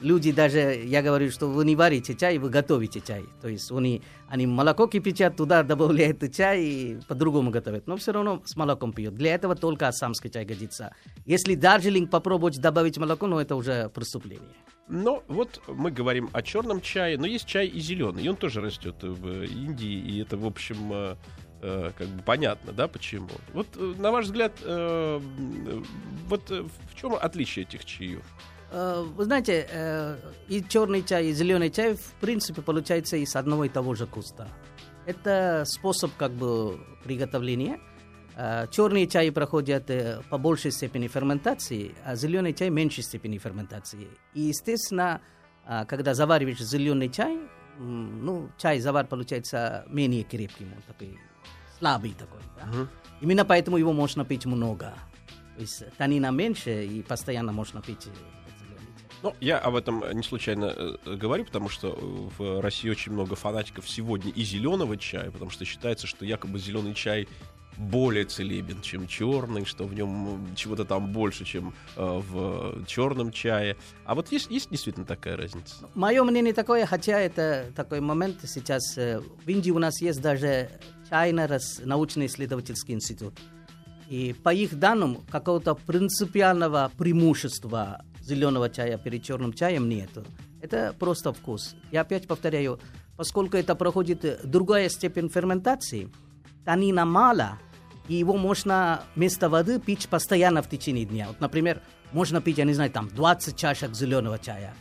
люди 0.00 0.32
даже, 0.32 0.82
я 0.84 1.02
говорю, 1.02 1.30
что 1.30 1.48
вы 1.48 1.64
не 1.64 1.76
варите 1.76 2.14
чай, 2.14 2.38
вы 2.38 2.50
готовите 2.50 3.00
чай. 3.00 3.24
То 3.40 3.48
есть 3.48 3.70
они, 3.70 4.02
они 4.28 4.46
молоко 4.46 4.86
кипятят, 4.86 5.36
туда 5.36 5.62
добавляют 5.62 6.22
чай 6.34 6.62
и 6.62 6.98
по-другому 7.08 7.50
готовят. 7.50 7.86
Но 7.86 7.96
все 7.96 8.12
равно 8.12 8.42
с 8.44 8.56
молоком 8.56 8.92
пьют. 8.92 9.14
Для 9.14 9.34
этого 9.34 9.54
только 9.54 9.88
ассамский 9.88 10.30
чай 10.30 10.44
годится. 10.44 10.94
Если 11.26 11.54
Дарджилинг 11.54 12.10
попробовать 12.10 12.60
добавить 12.60 12.98
молоко, 12.98 13.26
ну 13.26 13.38
это 13.38 13.56
уже 13.56 13.88
преступление. 13.88 14.54
Но 14.88 15.22
вот 15.28 15.62
мы 15.66 15.90
говорим 15.90 16.28
о 16.32 16.42
черном 16.42 16.80
чае, 16.80 17.16
но 17.16 17.26
есть 17.26 17.46
чай 17.46 17.66
и 17.66 17.80
зеленый, 17.80 18.22
и 18.22 18.28
он 18.28 18.36
тоже 18.36 18.60
растет 18.60 18.96
в 19.02 19.44
Индии, 19.44 19.94
и 19.94 20.20
это, 20.20 20.36
в 20.36 20.44
общем, 20.44 20.92
э, 20.92 21.16
э, 21.62 21.90
как 21.96 22.06
бы 22.08 22.22
понятно, 22.22 22.72
да, 22.72 22.86
почему. 22.86 23.28
Вот, 23.54 23.66
э, 23.76 23.94
на 23.96 24.10
ваш 24.10 24.26
взгляд, 24.26 24.52
вот 24.60 26.50
в 26.50 26.94
чем 26.94 27.14
отличие 27.14 27.64
этих 27.64 27.86
чаев? 27.86 28.24
Вы 28.72 29.24
знаете, 29.24 30.18
и 30.48 30.62
черный 30.68 31.02
чай, 31.02 31.26
и 31.26 31.32
зеленый 31.32 31.70
чай, 31.70 31.94
в 31.94 32.20
принципе, 32.20 32.60
получается 32.60 33.16
из 33.16 33.36
одного 33.36 33.64
и 33.66 33.68
того 33.68 33.94
же 33.94 34.06
куста. 34.06 34.48
Это 35.06 35.64
способ 35.66 36.10
как 36.16 36.32
бы 36.32 36.80
приготовления– 37.04 37.78
Э, 38.36 38.66
Черные 38.70 39.06
чаи 39.06 39.30
проходят 39.30 39.90
э, 39.90 40.20
по 40.28 40.38
большей 40.38 40.72
степени 40.72 41.08
ферментации, 41.08 41.94
а 42.04 42.16
зеленый 42.16 42.52
чай 42.52 42.70
меньшей 42.70 43.04
степени 43.04 43.38
ферментации. 43.38 44.08
И, 44.34 44.42
естественно, 44.42 45.20
э, 45.66 45.84
когда 45.86 46.14
завариваешь 46.14 46.58
зеленый 46.58 47.08
чай, 47.08 47.38
ну, 47.78 48.50
чай 48.56 48.80
завар 48.80 49.06
получается 49.06 49.84
менее 49.88 50.22
крепким, 50.22 50.72
он 50.76 50.82
такой 50.82 51.18
слабый 51.78 52.14
такой. 52.16 52.40
Да? 52.56 52.68
Uh-huh. 52.70 52.88
Именно 53.20 53.44
поэтому 53.44 53.78
его 53.78 53.92
можно 53.92 54.24
пить 54.24 54.46
много. 54.46 54.94
То 55.56 55.60
есть 55.60 55.84
танина 55.96 56.30
меньше 56.30 56.84
и 56.84 57.02
постоянно 57.02 57.52
можно 57.52 57.82
пить 57.82 58.04
чай. 58.04 58.12
Ну, 59.24 59.34
я 59.40 59.58
об 59.58 59.74
этом 59.74 60.04
не 60.12 60.22
случайно 60.22 60.74
э, 60.76 61.16
говорю, 61.16 61.46
потому 61.46 61.70
что 61.70 61.98
в 62.36 62.60
России 62.60 62.90
очень 62.90 63.12
много 63.12 63.36
фанатиков 63.36 63.88
сегодня 63.88 64.30
и 64.30 64.44
зеленого 64.44 64.98
чая, 64.98 65.30
потому 65.30 65.50
что 65.50 65.64
считается, 65.64 66.06
что 66.06 66.26
якобы 66.26 66.58
зеленый 66.58 66.92
чай 66.92 67.26
более 67.78 68.26
целебен, 68.26 68.82
чем 68.82 69.08
черный, 69.08 69.64
что 69.64 69.84
в 69.84 69.94
нем 69.94 70.54
чего-то 70.54 70.84
там 70.84 71.10
больше, 71.10 71.46
чем 71.46 71.72
э, 71.96 72.02
в 72.04 72.84
черном 72.84 73.32
чае. 73.32 73.78
А 74.04 74.14
вот 74.14 74.30
есть, 74.30 74.50
есть 74.50 74.70
действительно 74.70 75.06
такая 75.06 75.38
разница? 75.38 75.88
Мое 75.94 76.22
мнение 76.22 76.52
такое, 76.52 76.84
хотя 76.84 77.18
это 77.18 77.72
такой 77.74 78.00
момент 78.00 78.36
сейчас. 78.46 78.98
Э, 78.98 79.20
в 79.20 79.48
Индии 79.48 79.70
у 79.70 79.78
нас 79.78 80.02
есть 80.02 80.20
даже 80.20 80.68
чайный 81.08 81.48
научно-исследовательский 81.82 82.92
институт. 82.92 83.32
И 84.10 84.34
по 84.44 84.52
их 84.52 84.78
данным, 84.78 85.24
какого-то 85.30 85.74
принципиального 85.74 86.92
преимущества 86.98 88.04
зеленого 88.24 88.70
чая 88.70 88.98
перед 88.98 89.22
черным 89.22 89.52
чаем 89.52 89.88
нету. 89.88 90.24
Это 90.60 90.94
просто 90.98 91.32
вкус. 91.32 91.76
Я 91.92 92.02
опять 92.02 92.26
повторяю, 92.26 92.80
поскольку 93.16 93.56
это 93.56 93.74
проходит 93.74 94.40
другая 94.44 94.88
степень 94.88 95.28
ферментации, 95.28 96.08
танина 96.64 97.04
мало, 97.04 97.58
и 98.08 98.14
его 98.14 98.36
можно 98.36 99.02
вместо 99.14 99.48
воды 99.48 99.78
пить 99.78 100.08
постоянно 100.08 100.62
в 100.62 100.68
течение 100.68 101.04
дня. 101.04 101.26
Вот, 101.28 101.40
например, 101.40 101.80
можно 102.12 102.40
пить, 102.40 102.58
я 102.58 102.64
не 102.64 102.74
знаю, 102.74 102.90
там 102.90 103.08
20 103.08 103.56
чашек 103.56 103.94
зеленого 103.94 104.38
чая. 104.38 104.74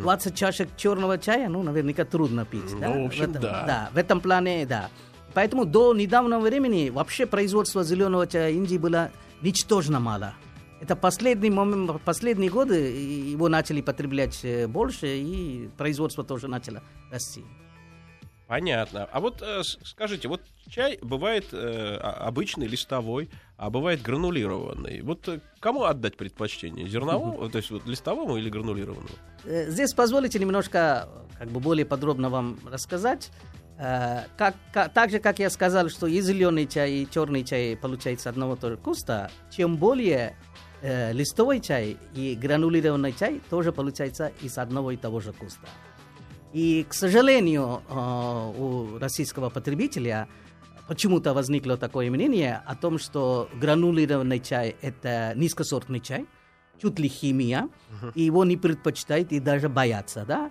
20 0.00 0.34
чашек 0.34 0.68
черного 0.76 1.18
чая, 1.18 1.48
ну, 1.48 1.62
наверняка 1.62 2.04
трудно 2.04 2.44
пить. 2.44 2.72
Ну, 2.72 2.80
да? 2.80 2.90
в 2.90 3.06
общем, 3.06 3.26
в 3.26 3.30
этом, 3.30 3.42
да. 3.42 3.64
Да, 3.66 3.90
в 3.92 3.96
этом 3.96 4.20
плане, 4.20 4.66
да. 4.66 4.90
Поэтому 5.34 5.64
до 5.64 5.94
недавнего 5.94 6.40
времени 6.40 6.90
вообще 6.90 7.26
производство 7.26 7.84
зеленого 7.84 8.26
чая 8.26 8.50
Индии 8.50 8.76
было 8.76 9.10
ничтожно 9.40 10.00
мало. 10.00 10.34
Это 10.80 10.94
последний 10.94 11.50
момент, 11.50 12.00
последние 12.02 12.50
годы 12.50 12.76
его 12.76 13.48
начали 13.48 13.80
потреблять 13.80 14.44
э, 14.44 14.68
больше, 14.68 15.18
и 15.18 15.68
производство 15.76 16.22
тоже 16.22 16.46
начало 16.46 16.82
расти. 17.10 17.44
Понятно. 18.46 19.08
А 19.10 19.20
вот 19.20 19.42
э, 19.42 19.62
скажите, 19.62 20.28
вот 20.28 20.40
чай 20.70 20.98
бывает 21.02 21.46
э, 21.52 21.96
обычный 21.96 22.68
листовой, 22.68 23.28
а 23.56 23.70
бывает 23.70 24.02
гранулированный. 24.02 25.02
Вот 25.02 25.28
кому 25.58 25.82
отдать 25.82 26.16
предпочтение? 26.16 26.86
Зерновому, 26.86 27.48
то 27.50 27.58
есть 27.58 27.70
вот 27.70 27.84
листовому 27.86 28.36
или 28.36 28.48
гранулированному? 28.48 29.08
Здесь 29.44 29.92
позволите 29.94 30.38
немножко 30.38 31.08
как 31.38 31.48
бы 31.48 31.58
более 31.58 31.86
подробно 31.86 32.30
вам 32.30 32.58
рассказать. 32.70 33.30
Как, 33.76 34.56
как, 34.72 34.92
так 34.92 35.10
же, 35.10 35.20
как 35.20 35.38
я 35.38 35.50
сказал, 35.50 35.88
что 35.88 36.08
и 36.08 36.20
зеленый 36.20 36.66
чай, 36.66 36.90
и 36.94 37.08
черный 37.08 37.44
чай 37.44 37.76
получается 37.76 38.28
одного 38.28 38.54
и 38.54 38.56
того 38.56 38.70
же 38.72 38.76
вкуса, 38.76 39.30
чем 39.52 39.76
более 39.76 40.36
э, 40.82 41.12
листовый 41.12 41.60
чай 41.60 41.96
и 42.14 42.34
гранулированный 42.34 43.12
чай 43.12 43.40
тоже 43.50 43.72
получается 43.72 44.32
из 44.42 44.58
одного 44.58 44.92
и 44.92 44.96
того 44.96 45.20
же 45.20 45.32
куста. 45.32 45.68
И, 46.52 46.86
к 46.88 46.94
сожалению, 46.94 47.82
э, 47.88 47.94
у 47.94 48.98
российского 48.98 49.50
потребителя 49.50 50.28
почему-то 50.88 51.34
возникло 51.34 51.76
такое 51.76 52.10
мнение 52.10 52.62
о 52.66 52.74
том, 52.74 52.98
что 52.98 53.48
гранулированный 53.60 54.40
чай– 54.40 54.76
это 54.80 55.32
низкосортный 55.36 56.00
чай, 56.00 56.26
чуть 56.80 56.98
ли 56.98 57.08
химия, 57.08 57.68
и 58.14 58.22
его 58.22 58.44
не 58.44 58.56
предпочитают 58.56 59.32
и 59.32 59.40
даже 59.40 59.68
боятся, 59.68 60.24
да? 60.26 60.50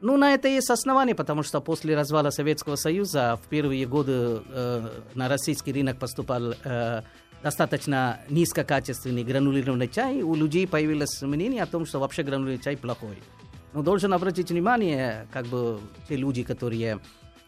Ну, 0.00 0.16
на 0.16 0.34
это 0.34 0.48
есть 0.48 0.68
основание, 0.68 1.14
потому 1.14 1.44
что 1.44 1.60
после 1.60 1.96
развала 1.96 2.30
Советского 2.30 2.74
Союза 2.74 3.38
в 3.44 3.48
первые 3.48 3.86
годы 3.86 4.42
э, 4.48 4.88
на 5.14 5.28
российский 5.28 5.72
рынок 5.72 5.98
поступал 5.98 6.54
э, 6.64 7.02
достаточно 7.42 8.20
низкокачественный 8.28 9.24
гранулированный 9.24 9.88
чай. 9.88 10.22
У 10.22 10.34
людей 10.34 10.66
появилось 10.66 11.20
мнение 11.22 11.62
о 11.62 11.66
том, 11.66 11.86
что 11.86 11.98
вообще 11.98 12.22
гранулированный 12.22 12.62
чай 12.62 12.76
плохой. 12.76 13.18
Но 13.72 13.82
должен 13.82 14.12
обратить 14.12 14.50
внимание, 14.50 15.26
как 15.32 15.46
бы 15.46 15.80
те 16.08 16.16
люди, 16.16 16.42
которые 16.42 17.00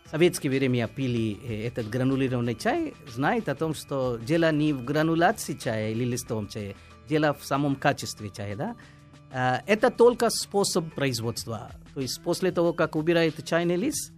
в 0.05 0.11
советское 0.11 0.49
время 0.49 0.89
пили 0.89 1.39
э, 1.45 1.67
этот 1.67 1.89
гранулированный 1.89 2.55
чай, 2.55 2.95
знают 3.09 3.49
о 3.49 3.55
том, 3.55 3.75
что 3.75 4.17
дело 4.17 4.51
не 4.51 4.73
в 4.73 4.85
гранулации 4.85 5.55
чая 5.55 5.91
или 5.91 6.05
листовом 6.05 6.49
чае, 6.49 6.77
дело 7.09 7.35
в 7.35 7.45
самом 7.45 7.77
качестве 7.77 8.31
чая, 8.31 8.57
да? 8.57 8.77
Э, 9.33 9.61
это 9.67 9.91
только 9.91 10.31
способ 10.31 10.93
производства. 10.95 11.71
То 11.95 12.01
есть 12.01 12.23
после 12.23 12.53
того, 12.53 12.73
как 12.73 12.97
убирает 12.97 13.45
чайный 13.45 13.77
лист, 13.77 14.13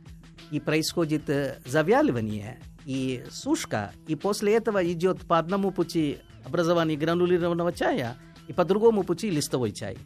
и 0.50 0.60
происходит 0.60 1.28
э, 1.28 1.58
завяливание 1.64 2.60
и 2.86 3.24
сушка, 3.30 3.92
и 4.06 4.14
после 4.14 4.54
этого 4.54 4.82
идет 4.90 5.26
по 5.26 5.38
одному 5.38 5.72
пути 5.72 6.18
образование 6.44 6.96
гранулированного 6.96 7.72
чая 7.72 8.16
и 8.46 8.52
по 8.52 8.64
другому 8.64 9.02
пути 9.02 9.28
листовой 9.28 9.72
чай. 9.72 9.98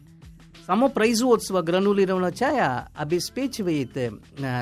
Само 0.65 0.89
производство 0.89 1.61
гранулированного 1.61 2.31
чая 2.31 2.89
обеспечивает 2.95 3.95
э, 3.95 4.11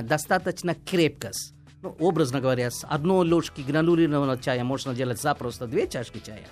достаточно 0.03 0.75
крепкость. 0.75 1.53
Ну, 1.81 1.95
образно 1.99 2.41
говоря, 2.41 2.71
с 2.71 2.85
одной 2.87 3.27
ложки 3.27 3.61
гранулированного 3.61 4.37
чая 4.37 4.65
можно 4.65 4.93
делать 4.93 5.21
запросто 5.21 5.65
две 5.65 5.87
чашки 5.87 6.21
чая, 6.25 6.47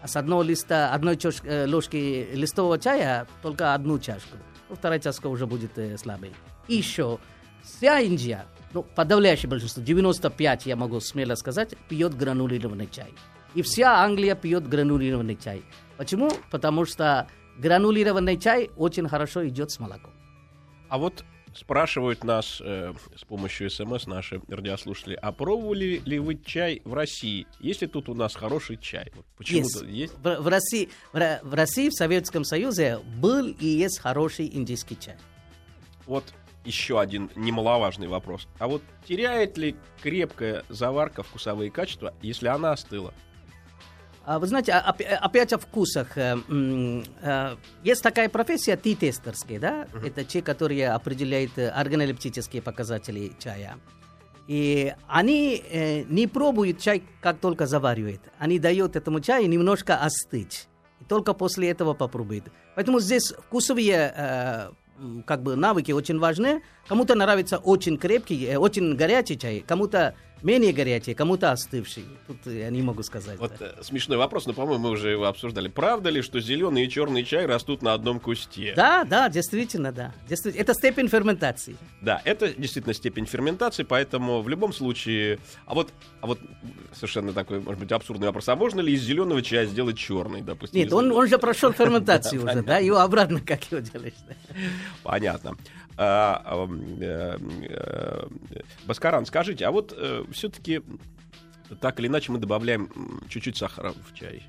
а 0.00 0.06
с 0.06 0.14
одного 0.14 0.44
листа, 0.44 0.92
одной 0.94 1.16
чаш, 1.16 1.36
э, 1.42 1.66
ложки 1.66 2.28
листового 2.32 2.78
чая 2.78 3.26
только 3.42 3.74
одну 3.74 3.98
чашку. 3.98 4.36
Ну, 4.68 4.76
вторая 4.76 5.00
чашка 5.00 5.26
уже 5.26 5.46
будет 5.46 5.76
э, 5.78 5.98
слабой. 5.98 6.32
И 6.68 6.76
еще 6.76 7.18
вся 7.64 7.98
Индия, 7.98 8.46
ну, 8.72 8.82
подавляющее 8.82 9.48
большинство, 9.48 9.82
95, 9.82 10.66
я 10.66 10.76
могу 10.76 11.00
смело 11.00 11.34
сказать, 11.34 11.74
пьет 11.88 12.14
гранулированный 12.14 12.88
чай. 12.90 13.12
И 13.54 13.62
вся 13.62 14.02
Англия 14.02 14.34
пьет 14.34 14.68
гранулированный 14.68 15.36
чай. 15.36 15.62
Почему? 15.96 16.30
Потому 16.50 16.84
что 16.84 17.28
гранулированный 17.58 18.38
чай 18.38 18.70
очень 18.76 19.08
хорошо 19.08 19.46
идет 19.48 19.70
с 19.70 19.78
молоком. 19.78 20.12
А 20.88 20.98
вот 20.98 21.24
спрашивают 21.54 22.24
нас 22.24 22.60
э, 22.64 22.92
с 23.16 23.24
помощью 23.24 23.70
СМС 23.70 24.06
наши 24.06 24.40
радиослушатели, 24.48 25.18
а 25.20 25.32
пробовали 25.32 26.00
ли 26.04 26.18
вы 26.18 26.36
чай 26.36 26.82
в 26.84 26.94
России? 26.94 27.46
Есть 27.60 27.82
ли 27.82 27.88
тут 27.88 28.08
у 28.08 28.14
нас 28.14 28.34
хороший 28.34 28.76
чай? 28.76 29.10
Вот 29.14 29.26
почему-то 29.36 29.84
есть. 29.84 30.12
есть? 30.12 30.14
В, 30.22 30.40
в, 30.40 30.48
России, 30.48 30.88
в, 31.12 31.40
в 31.42 31.54
России, 31.54 31.88
в 31.88 31.94
Советском 31.94 32.44
Союзе 32.44 33.00
был 33.18 33.48
и 33.48 33.66
есть 33.66 33.98
хороший 33.98 34.46
индийский 34.54 34.98
чай. 34.98 35.16
Вот 36.06 36.24
еще 36.68 37.00
один 37.00 37.30
немаловажный 37.34 38.06
вопрос. 38.06 38.46
А 38.58 38.68
вот 38.68 38.82
теряет 39.06 39.56
ли 39.56 39.74
крепкая 40.02 40.64
заварка 40.68 41.22
вкусовые 41.22 41.70
качества, 41.70 42.14
если 42.22 42.46
она 42.46 42.72
остыла? 42.72 43.12
А, 44.24 44.38
вы 44.38 44.46
знаете, 44.46 44.72
опять 44.72 45.54
о 45.54 45.58
вкусах. 45.58 46.18
Э, 46.18 46.36
э, 47.22 47.56
есть 47.82 48.02
такая 48.02 48.28
профессия 48.28 48.76
ти-тестерский, 48.76 49.58
да? 49.58 49.84
Uh-huh. 49.84 50.06
Это 50.06 50.22
те, 50.22 50.42
которые 50.42 50.90
определяют 50.90 51.56
э, 51.56 51.70
органолептические 51.70 52.60
показатели 52.60 53.32
чая. 53.38 53.78
И 54.46 54.94
они 55.08 55.62
не 56.08 56.26
пробуют 56.26 56.78
чай, 56.80 57.02
как 57.20 57.38
только 57.38 57.66
заваривают. 57.66 58.20
Они 58.38 58.58
дают 58.58 58.96
этому 58.96 59.20
чаю 59.20 59.46
немножко 59.46 59.96
остыть. 59.96 60.68
И 61.00 61.04
только 61.04 61.34
после 61.34 61.68
этого 61.70 61.92
попробуют. 61.92 62.44
Поэтому 62.74 62.98
здесь 62.98 63.32
вкусовые 63.32 64.72
как 65.26 65.42
бы 65.42 65.56
навыки 65.56 65.92
очень 65.92 66.18
важны. 66.18 66.62
Кому-то 66.88 67.14
нравится 67.14 67.58
очень 67.58 67.96
крепкий, 67.98 68.44
э, 68.46 68.56
очень 68.56 68.96
горячий 68.96 69.38
чай, 69.38 69.64
кому-то 69.66 70.14
менее 70.42 70.72
горячий, 70.72 71.14
кому-то 71.14 71.52
остывший. 71.52 72.04
Тут 72.26 72.38
я 72.46 72.70
не 72.70 72.82
могу 72.82 73.02
сказать. 73.02 73.38
Вот 73.38 73.52
да. 73.58 73.72
Э, 73.78 73.82
смешной 73.82 74.18
вопрос, 74.18 74.46
но, 74.46 74.52
по-моему, 74.52 74.84
мы 74.84 74.90
уже 74.90 75.10
его 75.10 75.26
обсуждали. 75.26 75.68
Правда 75.68 76.10
ли, 76.10 76.22
что 76.22 76.40
зеленый 76.40 76.84
и 76.84 76.88
черный 76.88 77.24
чай 77.24 77.46
растут 77.46 77.82
на 77.82 77.94
одном 77.94 78.20
кусте? 78.20 78.74
Да, 78.76 79.04
да, 79.04 79.28
действительно, 79.28 79.92
да. 79.92 80.14
Действительно, 80.28 80.62
это 80.62 80.74
степень 80.74 81.08
ферментации. 81.08 81.76
Да, 82.00 82.22
это 82.24 82.52
действительно 82.52 82.94
степень 82.94 83.26
ферментации, 83.26 83.82
поэтому 83.82 84.42
в 84.42 84.48
любом 84.48 84.72
случае... 84.72 85.38
А 85.66 85.74
вот, 85.74 85.92
а 86.20 86.26
вот 86.26 86.38
совершенно 86.92 87.32
такой, 87.32 87.60
может 87.60 87.80
быть, 87.80 87.92
абсурдный 87.92 88.26
вопрос. 88.26 88.48
А 88.48 88.56
можно 88.56 88.80
ли 88.80 88.92
из 88.92 89.02
зеленого 89.02 89.42
чая 89.42 89.66
сделать 89.66 89.98
черный, 89.98 90.42
допустим? 90.42 90.78
Нет, 90.78 90.92
он, 90.92 91.12
он 91.12 91.28
же 91.28 91.38
прошел 91.38 91.72
ферментацию 91.72 92.44
уже, 92.48 92.62
да? 92.62 92.78
Его 92.78 92.98
обратно 92.98 93.40
как 93.40 93.64
его 93.70 93.80
делаешь? 93.80 94.14
Понятно. 95.02 95.56
А, 96.00 96.68
э, 97.00 97.38
э, 97.68 98.26
Баскаран, 98.86 99.26
скажите, 99.26 99.66
а 99.66 99.72
вот 99.72 99.92
э, 99.96 100.22
все-таки 100.30 100.80
так 101.80 101.98
или 101.98 102.06
иначе 102.06 102.30
мы 102.30 102.38
добавляем 102.38 102.88
чуть-чуть 103.28 103.56
сахара 103.56 103.92
в 104.08 104.14
чай. 104.14 104.44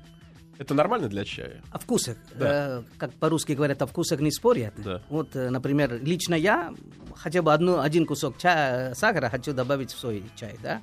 Это 0.58 0.74
нормально 0.74 1.08
для 1.08 1.24
чая? 1.24 1.60
О 1.72 1.80
вкусах. 1.80 2.18
Да. 2.36 2.78
Э, 2.78 2.82
как 2.98 3.12
по-русски 3.14 3.52
говорят, 3.52 3.82
о 3.82 3.86
вкусах 3.86 4.20
не 4.20 4.30
спорят. 4.30 4.74
Да. 4.76 5.02
Вот, 5.08 5.34
например, 5.34 6.00
лично 6.00 6.36
я 6.36 6.72
хотя 7.16 7.42
бы 7.42 7.52
одну, 7.52 7.80
один 7.80 8.06
кусок 8.06 8.38
чая, 8.38 8.94
сахара 8.94 9.28
хочу 9.28 9.52
добавить 9.52 9.90
в 9.90 9.98
свой 9.98 10.22
чай, 10.36 10.56
да? 10.62 10.80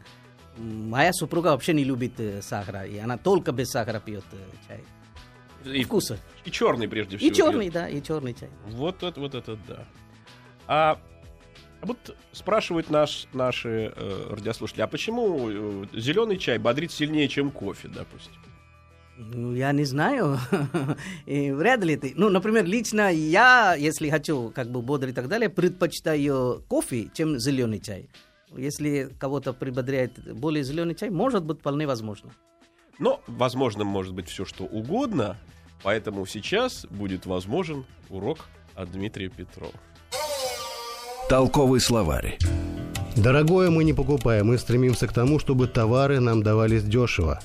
Моя 0.58 1.14
супруга 1.14 1.50
вообще 1.50 1.74
не 1.74 1.86
любит 1.86 2.20
сахара, 2.42 2.86
и 2.86 2.98
она 2.98 3.18
только 3.18 3.54
без 3.54 3.70
сахара 3.70 4.02
пьет 4.02 4.26
чай. 4.68 4.84
И 5.64 5.86
вкуса. 5.86 6.20
И 6.44 6.52
черный 6.52 6.90
прежде 6.90 7.18
всего. 7.18 7.32
И 7.32 7.34
черный, 7.34 7.66
пьет. 7.66 7.74
да, 7.74 7.88
и 7.88 8.02
черный 8.04 8.34
чай. 8.34 8.50
Вот 8.66 9.02
это, 9.02 9.18
вот 9.18 9.34
это, 9.34 9.58
да. 9.66 9.86
А 10.68 11.00
вот 11.82 12.16
спрашивают 12.32 12.90
наш, 12.90 13.28
наши 13.34 13.94
э, 13.96 14.28
радиослушатели, 14.30 14.82
а 14.82 14.88
почему 14.88 15.50
э, 15.50 15.86
зеленый 15.94 16.38
чай 16.38 16.58
бодрит 16.58 16.92
сильнее, 16.92 17.28
чем 17.28 17.52
кофе, 17.52 17.88
допустим? 17.88 18.34
Ну, 19.18 19.56
я 19.56 19.72
не 19.72 19.84
знаю. 19.86 20.38
вряд 21.26 21.84
ли 21.84 21.96
ты. 21.96 22.14
Ну, 22.16 22.30
например, 22.30 22.66
лично 22.66 23.12
я, 23.12 23.76
если 23.76 24.10
хочу 24.10 24.52
как 24.54 24.70
бы 24.70 24.82
бодрый 24.82 25.12
и 25.12 25.16
так 25.16 25.28
далее, 25.28 25.50
предпочитаю 25.50 26.64
кофе, 26.68 27.10
чем 27.14 27.40
зеленый 27.40 27.80
чай. 27.80 28.10
Если 28.56 29.10
кого-то 29.20 29.54
прибодряет 29.54 30.34
более 30.36 30.64
зеленый 30.64 30.96
чай, 30.96 31.10
может 31.10 31.44
быть, 31.44 31.60
вполне 31.60 31.88
возможно. 31.88 32.32
Но 33.00 33.22
возможно 33.28 33.84
может 33.84 34.14
быть 34.14 34.30
все 34.30 34.46
что 34.46 34.66
угодно, 34.66 35.38
поэтому 35.84 36.26
сейчас 36.26 36.86
будет 36.86 37.26
возможен 37.26 37.86
урок 38.10 38.46
от 38.76 38.92
Дмитрия 38.92 39.30
Петрова. 39.30 39.74
Толковый 41.30 41.82
словарь. 41.82 42.38
Дорогое 43.18 43.70
мы 43.70 43.84
не 43.84 43.92
покупаем, 43.92 44.48
мы 44.48 44.58
стремимся 44.58 45.08
к 45.08 45.12
тому, 45.12 45.40
чтобы 45.40 45.68
товары 45.68 46.22
нам 46.22 46.42
давались 46.42 46.84
дешево. 46.84 47.42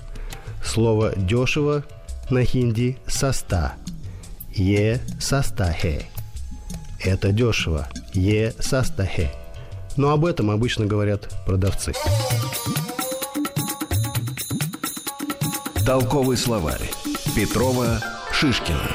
Слово 0.64 1.12
«дешево» 1.16 1.82
на 2.30 2.44
хинди 2.44 2.96
«саста». 3.08 3.72
«Е 4.54 5.00
састахе». 5.18 6.06
Это 7.00 7.32
дешево. 7.32 7.88
«Е 8.12 8.54
састахе». 8.60 9.32
Но 9.96 10.10
об 10.10 10.26
этом 10.26 10.52
обычно 10.52 10.86
говорят 10.86 11.28
продавцы. 11.44 11.92
Толковый 15.84 16.36
словарь. 16.36 16.88
Петрова, 17.34 17.98
Шишкина. 18.32 18.88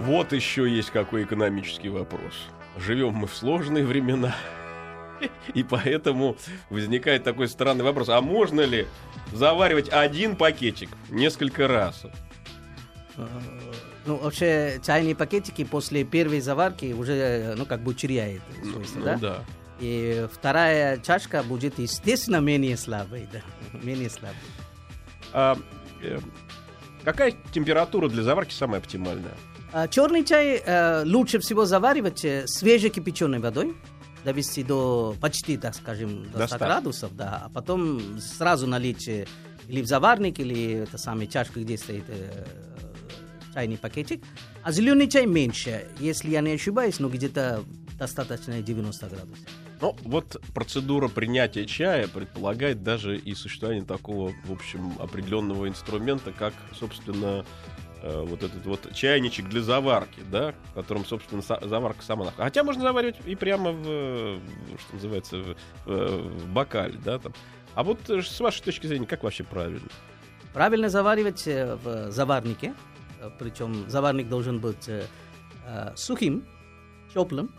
Вот 0.00 0.32
еще 0.32 0.68
есть 0.68 0.90
какой 0.90 1.22
экономический 1.22 1.90
вопрос. 1.90 2.34
Живем 2.76 3.14
мы 3.14 3.26
в 3.26 3.34
сложные 3.34 3.84
времена, 3.84 4.34
и 5.54 5.62
поэтому 5.62 6.36
возникает 6.70 7.24
такой 7.24 7.48
странный 7.48 7.84
вопрос. 7.84 8.08
А 8.08 8.20
можно 8.20 8.60
ли 8.62 8.86
заваривать 9.32 9.88
один 9.90 10.36
пакетик 10.36 10.90
несколько 11.10 11.68
раз? 11.68 12.06
Ну, 14.06 14.16
вообще, 14.16 14.80
чайные 14.84 15.14
пакетики 15.14 15.64
после 15.64 16.04
первой 16.04 16.40
заварки 16.40 16.92
уже, 16.94 17.54
ну, 17.56 17.66
как 17.66 17.82
бы 17.82 17.92
теряет 17.92 18.40
свойства, 18.62 18.98
Ну 18.98 19.04
да? 19.04 19.16
да. 19.16 19.44
И 19.78 20.26
вторая 20.32 20.98
чашка 20.98 21.42
будет, 21.42 21.78
естественно, 21.78 22.36
менее 22.36 22.76
слабой, 22.76 23.28
да, 23.32 23.40
менее 23.82 24.08
слабой. 24.08 24.36
А, 25.32 25.58
э, 26.02 26.18
какая 27.04 27.34
температура 27.52 28.08
для 28.08 28.22
заварки 28.22 28.54
самая 28.54 28.80
оптимальная? 28.80 29.34
А, 29.72 29.86
черный 29.88 30.24
чай 30.24 30.60
э, 30.64 31.04
лучше 31.04 31.38
всего 31.38 31.64
заваривать 31.64 32.24
э, 32.24 32.46
свежекипяченой 32.46 33.38
водой, 33.38 33.76
довести 34.24 34.64
до 34.64 35.14
почти, 35.20 35.56
так 35.56 35.74
скажем, 35.74 36.24
до 36.32 36.38
До 36.38 36.46
100 36.46 36.56
ста. 36.56 36.58
градусов, 36.58 37.16
да, 37.16 37.42
а 37.44 37.48
потом 37.48 38.18
сразу 38.20 38.66
налить 38.66 39.06
э, 39.06 39.26
или 39.68 39.80
в 39.82 39.86
заварник, 39.86 40.40
или 40.40 40.72
это 40.82 40.98
самая 40.98 41.28
чашка, 41.28 41.60
где 41.60 41.78
стоит 41.78 42.04
э, 42.08 42.44
чайный 43.54 43.78
пакетик. 43.78 44.24
А 44.64 44.72
зеленый 44.72 45.08
чай 45.08 45.26
меньше, 45.26 45.86
если 46.00 46.30
я 46.30 46.40
не 46.40 46.52
ошибаюсь, 46.52 46.98
но 46.98 47.08
где-то 47.08 47.62
достаточно 47.96 48.60
90 48.60 49.06
градусов. 49.06 49.46
Ну, 49.80 49.96
вот 50.02 50.36
процедура 50.52 51.08
принятия 51.08 51.64
чая 51.64 52.06
предполагает 52.06 52.82
даже 52.82 53.16
и 53.16 53.34
существование 53.34 53.84
такого, 53.84 54.32
в 54.44 54.52
общем, 54.52 54.92
определенного 54.98 55.68
инструмента, 55.68 56.32
как, 56.32 56.52
собственно, 56.78 57.46
вот 58.02 58.42
этот 58.42 58.64
вот 58.64 58.92
чайничек 58.94 59.48
для 59.48 59.62
заварки, 59.62 60.20
да, 60.30 60.54
в 60.70 60.74
котором, 60.74 61.04
собственно, 61.04 61.42
заварка 61.42 62.02
сама 62.02 62.24
находится. 62.24 62.44
Хотя 62.44 62.64
можно 62.64 62.82
заваривать 62.82 63.16
и 63.26 63.34
прямо 63.34 63.72
в, 63.72 63.82
э, 63.86 64.38
что 64.78 64.94
называется, 64.94 65.36
в, 65.38 65.56
э, 65.86 66.28
в 66.28 66.48
бокале, 66.48 66.98
да, 67.04 67.18
там. 67.18 67.34
А 67.74 67.82
вот 67.82 68.08
э, 68.08 68.22
с 68.22 68.40
вашей 68.40 68.62
точки 68.62 68.86
зрения, 68.86 69.06
как 69.06 69.22
вообще 69.22 69.44
правильно? 69.44 69.88
Правильно 70.52 70.88
заваривать 70.88 71.46
э, 71.46 71.76
в 71.76 72.10
заварнике, 72.10 72.74
э, 73.20 73.30
причем 73.38 73.88
заварник 73.88 74.28
должен 74.28 74.60
быть 74.60 74.88
э, 74.88 75.04
э, 75.66 75.92
сухим, 75.96 76.46
теплым, 77.12 77.54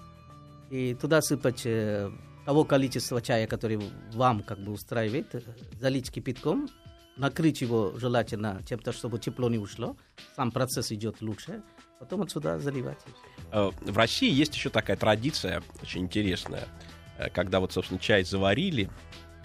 и 0.69 0.95
туда 0.95 1.21
сыпать 1.21 1.65
э, 1.65 2.10
того 2.45 2.63
количества 2.63 3.22
чая, 3.22 3.48
который 3.48 3.79
вам 4.13 4.42
как 4.42 4.59
бы 4.59 4.72
устраивает, 4.72 5.35
э, 5.35 5.42
залить 5.79 6.11
кипятком, 6.11 6.68
накрыть 7.22 7.62
его 7.62 7.94
желательно 7.98 8.62
чем-то, 8.68 8.92
чтобы 8.92 9.20
тепло 9.20 9.48
не 9.50 9.60
ушло, 9.60 9.96
сам 10.36 10.51
процесс 10.51 10.92
идет 10.92 11.22
лучше, 11.22 11.62
потом 12.00 12.24
отсюда 12.24 12.60
заливать. 12.60 12.98
Э, 13.51 13.70
В 13.81 13.96
России 13.98 14.29
есть 14.31 14.55
еще 14.55 14.70
такая 14.72 14.98
традиция, 14.98 15.62
очень 15.84 16.01
интересная, 16.01 16.68
э, 17.20 17.29
когда 17.29 17.60
вот, 17.60 17.72
собственно, 17.74 18.00
чай 18.00 18.24
заварили, 18.24 18.90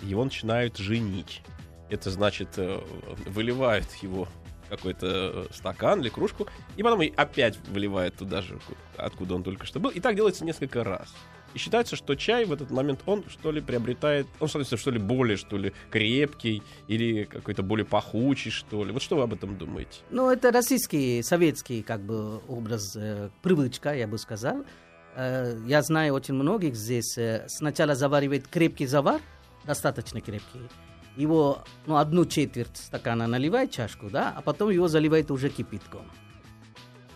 его 0.00 0.24
начинают 0.24 0.78
женить. 0.78 1.42
Это 1.90 2.10
значит, 2.10 2.48
э, 2.56 2.80
выливают 3.26 3.86
его 4.02 4.26
какой-то 4.70 5.46
стакан 5.52 6.00
или 6.00 6.08
кружку, 6.08 6.48
и 6.76 6.82
потом 6.82 7.02
опять 7.16 7.56
выливают 7.68 8.16
туда 8.16 8.40
же, 8.42 8.54
ку- 8.54 8.74
откуда 8.96 9.34
он 9.34 9.42
только 9.44 9.66
что 9.66 9.78
был. 9.80 9.90
И 9.90 10.00
так 10.00 10.16
делается 10.16 10.44
несколько 10.46 10.82
раз. 10.82 11.14
И 11.56 11.58
считается, 11.58 11.96
что 11.96 12.14
чай 12.16 12.44
в 12.44 12.52
этот 12.52 12.70
момент, 12.70 13.00
он 13.06 13.24
что 13.30 13.50
ли 13.50 13.62
приобретает, 13.62 14.26
он 14.40 14.48
становится 14.48 14.76
что 14.76 14.90
ли 14.90 14.98
более, 14.98 15.38
что 15.38 15.56
ли, 15.56 15.72
крепкий, 15.90 16.62
или 16.86 17.24
какой-то 17.24 17.62
более 17.62 17.86
пахучий, 17.86 18.50
что 18.50 18.84
ли. 18.84 18.92
Вот 18.92 19.00
что 19.00 19.16
вы 19.16 19.22
об 19.22 19.32
этом 19.32 19.56
думаете? 19.56 20.00
Ну, 20.10 20.28
это 20.28 20.50
российский, 20.50 21.22
советский 21.22 21.82
как 21.82 22.02
бы 22.02 22.42
образ, 22.46 22.94
э, 22.94 23.30
привычка, 23.40 23.94
я 23.94 24.06
бы 24.06 24.18
сказал. 24.18 24.66
Э, 25.14 25.58
я 25.66 25.80
знаю 25.80 26.12
очень 26.12 26.34
многих 26.34 26.74
здесь. 26.76 27.16
э, 27.16 27.46
сначала 27.48 27.94
заваривает 27.94 28.48
крепкий 28.48 28.84
завар, 28.84 29.22
достаточно 29.64 30.20
крепкий. 30.20 30.60
Его, 31.16 31.64
ну, 31.86 31.96
одну 31.96 32.26
четверть 32.26 32.76
стакана 32.76 33.26
наливает 33.26 33.70
чашку, 33.70 34.10
да, 34.10 34.34
а 34.36 34.42
потом 34.42 34.68
его 34.68 34.88
заливает 34.88 35.30
уже 35.30 35.48
кипятком. 35.48 36.04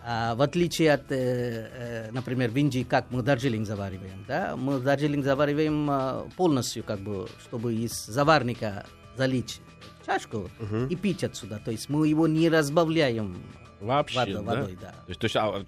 А 0.02 0.34
в 0.34 0.42
отличие 0.42 0.94
от, 0.94 1.12
э, 1.12 1.68
э, 1.72 2.10
например, 2.10 2.50
в 2.50 2.56
Индии, 2.56 2.84
как 2.88 3.10
мы 3.10 3.22
дарджилинг 3.22 3.66
завариваем, 3.66 4.24
да, 4.26 4.56
мы 4.56 4.80
дарджилинг 4.80 5.24
завариваем 5.24 5.90
э, 5.90 6.22
полностью, 6.36 6.82
как 6.84 7.00
бы, 7.00 7.28
чтобы 7.42 7.74
из 7.74 8.06
заварника 8.06 8.86
залить 9.16 9.60
чашку 10.06 10.48
и 10.88 10.96
пить 10.96 11.22
отсюда. 11.22 11.60
То 11.62 11.70
есть 11.70 11.90
мы 11.90 12.08
его 12.08 12.26
не 12.26 12.48
разбавляем 12.48 13.36
Вообще, 13.80 14.18
водой, 14.18 14.34
да? 14.34 14.42
водой, 14.42 14.78
да. 14.80 14.88
То 14.88 15.08
есть, 15.08 15.20
то 15.20 15.24
есть, 15.24 15.36
а, 15.36 15.64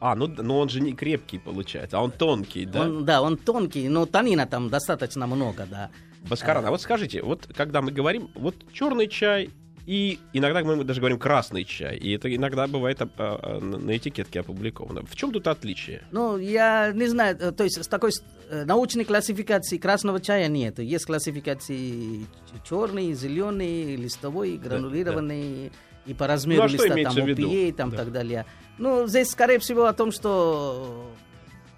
а, 0.00 0.14
ну, 0.14 0.26
ну 0.28 0.58
он 0.58 0.68
же 0.68 0.80
не 0.80 0.92
крепкий 0.92 1.38
получается, 1.38 1.98
а 1.98 2.02
он 2.02 2.10
тонкий, 2.10 2.66
да? 2.66 2.82
Он, 2.82 3.04
да, 3.04 3.22
он 3.22 3.36
тонкий, 3.36 3.88
но 3.88 4.06
танина 4.06 4.46
там 4.46 4.68
достаточно 4.68 5.26
много, 5.26 5.66
да. 5.70 5.90
Баскаран, 6.28 6.64
а 6.66 6.70
вот 6.70 6.80
скажите, 6.80 7.22
вот 7.22 7.48
когда 7.54 7.80
мы 7.80 7.90
говорим, 7.90 8.30
вот 8.34 8.54
черный 8.72 9.08
чай 9.08 9.50
и 9.88 10.18
иногда 10.34 10.62
мы 10.62 10.84
даже 10.84 11.00
говорим 11.00 11.18
красный 11.18 11.64
чай, 11.64 11.96
и 11.96 12.12
это 12.12 12.28
иногда 12.34 12.66
бывает 12.66 13.00
а, 13.00 13.08
а, 13.16 13.58
на 13.58 13.96
этикетке 13.96 14.40
опубликовано. 14.40 15.00
В 15.06 15.16
чем 15.16 15.32
тут 15.32 15.46
отличие? 15.46 16.02
Ну, 16.10 16.36
я 16.36 16.92
не 16.92 17.06
знаю, 17.06 17.38
э, 17.40 17.52
то 17.52 17.64
есть 17.64 17.82
с 17.82 17.88
такой 17.88 18.10
э, 18.50 18.66
научной 18.66 19.06
классификации 19.06 19.78
красного 19.78 20.20
чая 20.20 20.48
нет. 20.48 20.78
Есть 20.78 21.06
классификации 21.06 22.26
черный, 22.68 23.14
зеленый, 23.14 23.96
листовой, 23.96 24.58
гранулированный, 24.58 25.72
и 26.04 26.12
по 26.12 26.26
размеру 26.26 26.64
Ну, 26.64 26.68
а 26.68 26.68
листа 26.68 26.94
там? 26.94 27.26
OPA 27.26 27.68
и 27.68 27.72
там 27.72 27.88
Да. 27.90 27.96
так 27.96 28.12
далее. 28.12 28.44
Ну, 28.76 29.06
здесь, 29.06 29.30
скорее 29.30 29.58
всего, 29.58 29.86
о 29.86 29.94
том, 29.94 30.12
что 30.12 31.10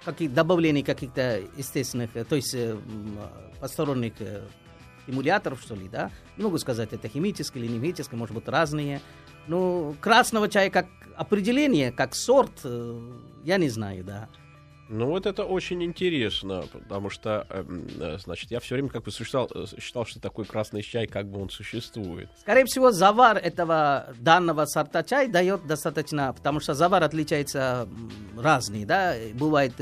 какие 0.04 0.26
добавления 0.26 0.82
каких-то 0.82 1.42
естественных, 1.56 2.10
э, 2.14 2.24
то 2.24 2.34
есть 2.34 2.56
посторонних 3.60 4.14
э, 5.06 5.10
стимуляторов, 5.10 5.60
что 5.60 5.74
ли, 5.74 5.88
да. 5.88 6.10
Не 6.36 6.44
могу 6.44 6.58
сказать, 6.58 6.92
это 6.92 7.08
химическое 7.08 7.60
или 7.60 7.68
не 7.68 7.78
химическое, 7.78 8.16
может 8.16 8.34
быть, 8.34 8.48
разные. 8.48 9.00
Ну, 9.46 9.96
красного 10.00 10.48
чая 10.48 10.70
как 10.70 10.86
определение, 11.16 11.92
как 11.92 12.14
сорт, 12.14 12.52
э, 12.64 13.00
я 13.44 13.58
не 13.58 13.68
знаю, 13.68 14.04
да. 14.04 14.28
Ну 14.92 15.06
вот 15.06 15.24
это 15.24 15.44
очень 15.44 15.84
интересно, 15.84 16.64
потому 16.72 17.10
что, 17.10 17.46
эм, 17.50 17.86
э, 18.00 18.18
значит, 18.18 18.50
я 18.50 18.58
все 18.58 18.74
время 18.74 18.88
как 18.88 19.04
бы 19.04 19.12
считал, 19.12 19.48
э, 19.54 19.66
считал, 19.80 20.04
что 20.04 20.18
такой 20.18 20.44
красный 20.44 20.82
чай, 20.82 21.06
как 21.06 21.28
бы 21.28 21.40
он 21.40 21.48
существует. 21.48 22.28
Скорее 22.40 22.64
всего, 22.64 22.90
завар 22.90 23.36
этого 23.36 24.08
данного 24.18 24.66
сорта 24.66 25.04
чай 25.04 25.28
дает 25.28 25.64
достаточно, 25.64 26.32
потому 26.32 26.58
что 26.58 26.74
завар 26.74 27.04
отличается 27.04 27.88
разный, 28.36 28.84
да, 28.84 29.14
бывает 29.34 29.74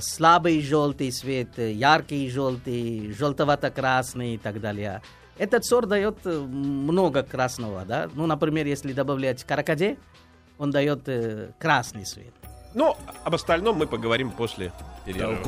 слабый 0.00 0.60
желтый 0.62 1.10
цвет, 1.10 1.58
э, 1.58 1.72
яркий 1.72 2.28
желтый, 2.30 3.12
желтовато-красный 3.12 4.34
и 4.34 4.38
так 4.38 4.60
далее. 4.60 5.02
Этот 5.38 5.64
сорт 5.64 5.88
дает 5.88 6.18
э, 6.24 6.38
много 6.38 7.22
красного, 7.22 7.84
да, 7.84 8.08
ну, 8.14 8.26
например, 8.26 8.66
если 8.66 8.92
добавлять 8.92 9.44
каракаде, 9.44 9.96
он 10.58 10.70
дает 10.70 11.08
э, 11.08 11.50
красный 11.58 12.04
цвет. 12.04 12.34
Но 12.74 12.98
об 13.24 13.34
остальном 13.34 13.76
мы 13.76 13.86
поговорим 13.86 14.30
после 14.30 14.72
перерыва. 15.04 15.38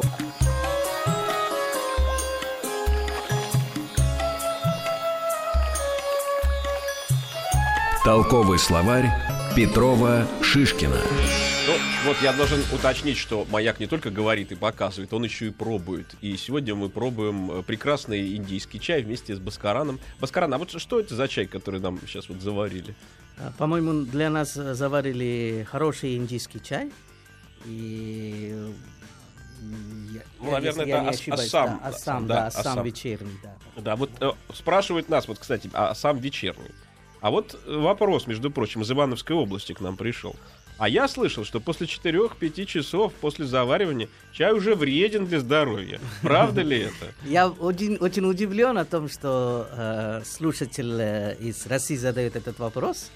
Толковый 8.05 8.59
словарь 8.59 9.11
Петрова 9.55 10.27
Шишкина. 10.41 11.50
Ну, 11.67 11.75
вот 12.05 12.17
я 12.23 12.33
должен 12.33 12.61
уточнить, 12.73 13.17
что 13.19 13.47
маяк 13.51 13.81
не 13.81 13.87
только 13.87 14.11
говорит 14.11 14.51
и 14.51 14.55
показывает, 14.55 15.13
он 15.13 15.25
еще 15.25 15.49
и 15.49 15.51
пробует. 15.51 16.07
И 16.21 16.37
сегодня 16.37 16.75
мы 16.75 16.89
пробуем 16.89 17.51
э, 17.51 17.63
прекрасный 17.63 18.35
индийский 18.37 18.81
чай 18.81 19.03
вместе 19.03 19.37
с 19.37 19.39
Баскараном. 19.39 20.01
Баскаран, 20.21 20.53
а 20.55 20.59
вот 20.59 20.71
что 20.81 20.99
это 20.99 21.15
за 21.15 21.29
чай, 21.29 21.47
который 21.47 21.79
нам 21.81 22.01
сейчас 22.07 22.29
вот 22.29 22.41
заварили? 22.41 22.95
А, 23.39 23.53
По-моему, 23.59 24.03
для 24.05 24.31
нас 24.31 24.57
э, 24.57 24.75
заварили 24.75 25.67
хороший 25.71 26.17
индийский 26.17 26.61
чай. 26.63 26.91
И 27.67 28.53
м, 29.63 30.09
я- 30.15 30.23
Ну, 30.41 30.51
наверное, 30.53 30.87
это 30.87 31.09
ас- 31.11 31.21
ошибаюсь, 31.21 31.47
Ассам, 31.55 31.79
да, 31.79 31.89
Ассам, 31.89 32.27
да, 32.27 32.35
да, 32.35 32.47
Ассам 32.47 32.61
Ассам. 32.73 32.85
вечерний, 32.85 33.39
да. 33.43 33.55
Да, 33.77 33.97
вот 33.97 34.11
э, 34.21 34.31
спрашивают 34.55 35.09
нас, 35.11 35.29
вот, 35.29 35.39
кстати, 35.39 35.71
а 35.75 35.95
сам 35.95 36.19
вечерний. 36.19 36.71
А 37.21 37.31
вот 37.31 37.55
э, 37.67 37.77
вопрос, 37.77 38.27
между 38.27 38.51
прочим, 38.51 38.81
из 38.81 38.91
Ивановской 38.91 39.37
области 39.37 39.75
к 39.75 39.81
нам 39.81 39.99
пришел. 39.99 40.35
А 40.81 40.89
я 40.89 41.09
слышал, 41.09 41.45
что 41.45 41.61
после 41.61 41.87
4-5 41.87 42.65
часов 42.65 43.13
после 43.13 43.45
заваривания 43.45 44.09
чай 44.33 44.55
уже 44.55 44.75
вреден 44.75 45.27
для 45.27 45.39
здоровья. 45.39 46.01
Правда 46.23 46.63
ли 46.63 46.79
это? 46.79 47.13
Я 47.27 47.49
очень, 47.49 47.97
очень 47.97 48.25
удивлен 48.25 48.79
о 48.79 48.87
том, 48.87 49.11
что 49.11 49.69
э, 49.71 50.23
слушатель 50.25 50.99
э, 50.99 51.37
из 51.39 51.67
России 51.67 51.97
задает 51.97 52.35
этот 52.35 52.59
вопрос. 52.59 53.11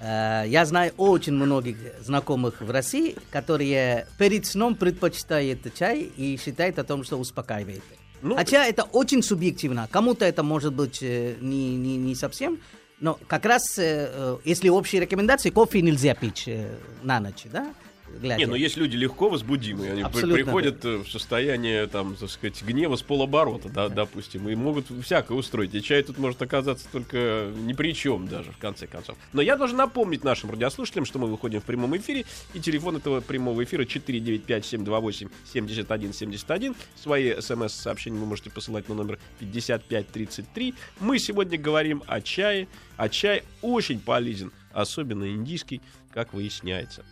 Э, 0.00 0.44
я 0.46 0.64
знаю 0.64 0.92
очень 0.98 1.32
многих 1.32 1.78
знакомых 2.00 2.60
в 2.60 2.70
России, 2.70 3.16
которые 3.32 4.06
перед 4.16 4.46
сном 4.46 4.76
предпочитают 4.76 5.74
чай 5.76 6.12
и 6.16 6.38
считают 6.40 6.78
о 6.78 6.84
том, 6.84 7.02
что 7.02 7.16
успокаивает. 7.16 7.82
Ну, 8.22 8.36
Хотя 8.36 8.66
это 8.66 8.84
очень 8.84 9.24
субъективно. 9.24 9.88
Кому-то 9.90 10.24
это 10.24 10.44
может 10.44 10.74
быть 10.74 11.02
э, 11.02 11.34
не, 11.40 11.74
не, 11.74 11.96
не 11.96 12.14
совсем. 12.14 12.60
Но 13.00 13.18
как 13.26 13.46
раз, 13.46 13.78
э, 13.78 14.10
э, 14.12 14.36
если 14.44 14.68
общие 14.68 15.00
рекомендации, 15.00 15.50
кофе 15.50 15.80
нельзя 15.80 16.14
пить 16.14 16.44
э, 16.46 16.76
на 17.02 17.18
ночь, 17.18 17.44
да? 17.50 17.72
Глядя. 18.18 18.38
Не, 18.38 18.46
ну 18.46 18.54
есть 18.54 18.76
люди 18.76 18.96
легко 18.96 19.28
возбудимые, 19.28 19.92
они 19.92 20.02
Абсолютно, 20.02 20.34
приходят 20.34 20.84
э, 20.84 20.96
в 20.98 21.08
состояние, 21.08 21.86
там, 21.86 22.16
так 22.16 22.28
сказать, 22.28 22.60
гнева 22.62 22.96
с 22.96 23.02
полоборота, 23.02 23.68
да, 23.68 23.88
допустим, 23.88 24.48
и 24.48 24.54
могут 24.54 24.86
всякое 25.02 25.38
устроить. 25.38 25.74
И 25.74 25.82
чай 25.82 26.02
тут 26.02 26.18
может 26.18 26.42
оказаться 26.42 26.86
только 26.90 27.50
ни 27.56 27.72
при 27.72 27.94
чем 27.94 28.28
даже, 28.28 28.52
в 28.52 28.58
конце 28.58 28.86
концов. 28.86 29.16
Но 29.32 29.40
я 29.40 29.56
должен 29.56 29.78
напомнить 29.78 30.22
нашим 30.24 30.50
радиослушателям, 30.50 31.06
что 31.06 31.18
мы 31.18 31.28
выходим 31.28 31.60
в 31.60 31.64
прямом 31.64 31.96
эфире, 31.96 32.26
и 32.52 32.60
телефон 32.60 32.96
этого 32.96 33.20
прямого 33.20 33.64
эфира 33.64 33.84
495-728-7171. 33.84 36.76
Свои 36.96 37.40
смс-сообщения 37.40 38.18
вы 38.18 38.26
можете 38.26 38.50
посылать 38.50 38.88
на 38.88 38.96
номер 38.96 39.18
5533. 39.38 40.74
Мы 41.00 41.18
сегодня 41.18 41.58
говорим 41.58 42.02
о 42.06 42.20
чае, 42.20 42.68
а 42.96 43.08
чай 43.08 43.44
очень 43.62 44.00
полезен, 44.00 44.52
особенно 44.72 45.30
индийский, 45.30 45.80
как 46.12 46.34
выясняется. 46.34 47.04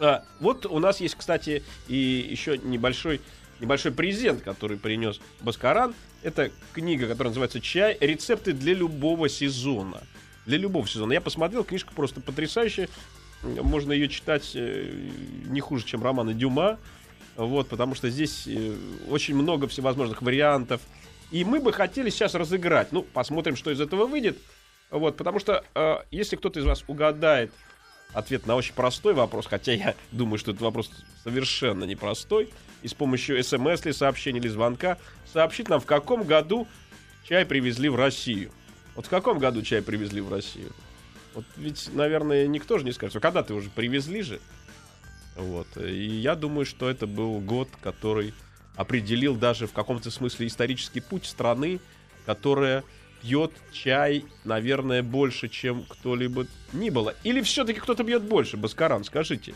А, 0.00 0.24
вот 0.40 0.66
у 0.66 0.78
нас 0.78 1.00
есть, 1.00 1.14
кстати, 1.14 1.62
и 1.88 2.28
еще 2.30 2.58
небольшой, 2.58 3.20
небольшой 3.60 3.92
презент, 3.92 4.42
который 4.42 4.76
принес 4.76 5.20
Баскаран. 5.40 5.94
Это 6.22 6.50
книга, 6.72 7.06
которая 7.06 7.30
называется 7.30 7.60
«Чай. 7.60 7.96
Рецепты 8.00 8.52
для 8.52 8.74
любого 8.74 9.28
сезона». 9.28 10.02
Для 10.46 10.58
любого 10.58 10.86
сезона. 10.86 11.12
Я 11.12 11.20
посмотрел, 11.20 11.64
книжка 11.64 11.92
просто 11.94 12.20
потрясающая. 12.20 12.88
Можно 13.42 13.92
ее 13.92 14.08
читать 14.08 14.52
э, 14.54 15.10
не 15.46 15.60
хуже, 15.60 15.84
чем 15.86 16.02
романы 16.02 16.34
Дюма. 16.34 16.78
Вот, 17.36 17.68
потому 17.68 17.94
что 17.94 18.10
здесь 18.10 18.46
э, 18.46 18.76
очень 19.08 19.34
много 19.34 19.68
всевозможных 19.68 20.22
вариантов. 20.22 20.80
И 21.30 21.44
мы 21.44 21.60
бы 21.60 21.72
хотели 21.72 22.10
сейчас 22.10 22.34
разыграть. 22.34 22.92
Ну, 22.92 23.02
посмотрим, 23.02 23.56
что 23.56 23.70
из 23.70 23.80
этого 23.80 24.06
выйдет. 24.06 24.38
Вот, 24.90 25.16
потому 25.16 25.40
что 25.40 25.64
э, 25.74 25.96
если 26.10 26.36
кто-то 26.36 26.60
из 26.60 26.64
вас 26.64 26.84
угадает 26.86 27.52
ответ 28.14 28.46
на 28.46 28.56
очень 28.56 28.74
простой 28.74 29.12
вопрос, 29.12 29.46
хотя 29.46 29.72
я 29.72 29.94
думаю, 30.12 30.38
что 30.38 30.52
этот 30.52 30.62
вопрос 30.62 30.90
совершенно 31.22 31.84
непростой, 31.84 32.50
и 32.82 32.88
с 32.88 32.94
помощью 32.94 33.42
смс 33.42 33.84
или 33.84 33.92
сообщения 33.92 34.38
или 34.38 34.48
звонка 34.48 34.98
сообщит 35.32 35.68
нам, 35.68 35.80
в 35.80 35.86
каком 35.86 36.24
году 36.24 36.66
чай 37.28 37.44
привезли 37.44 37.88
в 37.88 37.96
Россию. 37.96 38.50
Вот 38.94 39.06
в 39.06 39.08
каком 39.08 39.38
году 39.38 39.62
чай 39.62 39.82
привезли 39.82 40.20
в 40.20 40.32
Россию? 40.32 40.72
Вот 41.34 41.44
ведь, 41.56 41.90
наверное, 41.92 42.46
никто 42.46 42.78
же 42.78 42.84
не 42.84 42.92
скажет. 42.92 43.20
Когда 43.20 43.42
ты 43.42 43.54
уже 43.54 43.68
привезли 43.68 44.22
же? 44.22 44.40
Вот. 45.34 45.66
И 45.76 46.04
я 46.04 46.36
думаю, 46.36 46.64
что 46.64 46.88
это 46.88 47.08
был 47.08 47.40
год, 47.40 47.68
который 47.82 48.32
определил 48.76 49.34
даже 49.34 49.66
в 49.66 49.72
каком-то 49.72 50.10
смысле 50.10 50.46
исторический 50.46 51.00
путь 51.00 51.26
страны, 51.26 51.80
которая 52.26 52.84
пьет 53.24 53.52
чай, 53.72 54.24
наверное, 54.44 55.02
больше, 55.02 55.48
чем 55.48 55.84
кто-либо 55.88 56.46
ни 56.74 56.90
было. 56.90 57.14
Или 57.24 57.40
все-таки 57.40 57.80
кто-то 57.80 58.04
пьет 58.04 58.22
больше, 58.22 58.56
Баскаран, 58.58 59.02
скажите. 59.04 59.54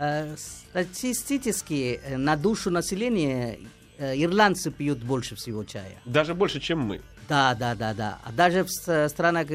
Э, 0.00 0.34
Статистически 0.36 2.00
э, 2.04 2.16
на 2.16 2.36
душу 2.36 2.70
населения 2.70 3.58
э, 3.98 4.14
ирландцы 4.20 4.72
пьют 4.72 4.98
больше 4.98 5.36
всего 5.36 5.62
чая. 5.64 6.00
Даже 6.04 6.34
больше, 6.34 6.58
чем 6.60 6.80
мы. 6.80 7.00
Да, 7.28 7.54
да, 7.54 7.74
да, 7.76 7.94
да. 7.94 8.18
А 8.24 8.32
даже 8.32 8.64
в 8.64 9.08
странах 9.08 9.46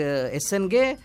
СНГ 0.42 0.98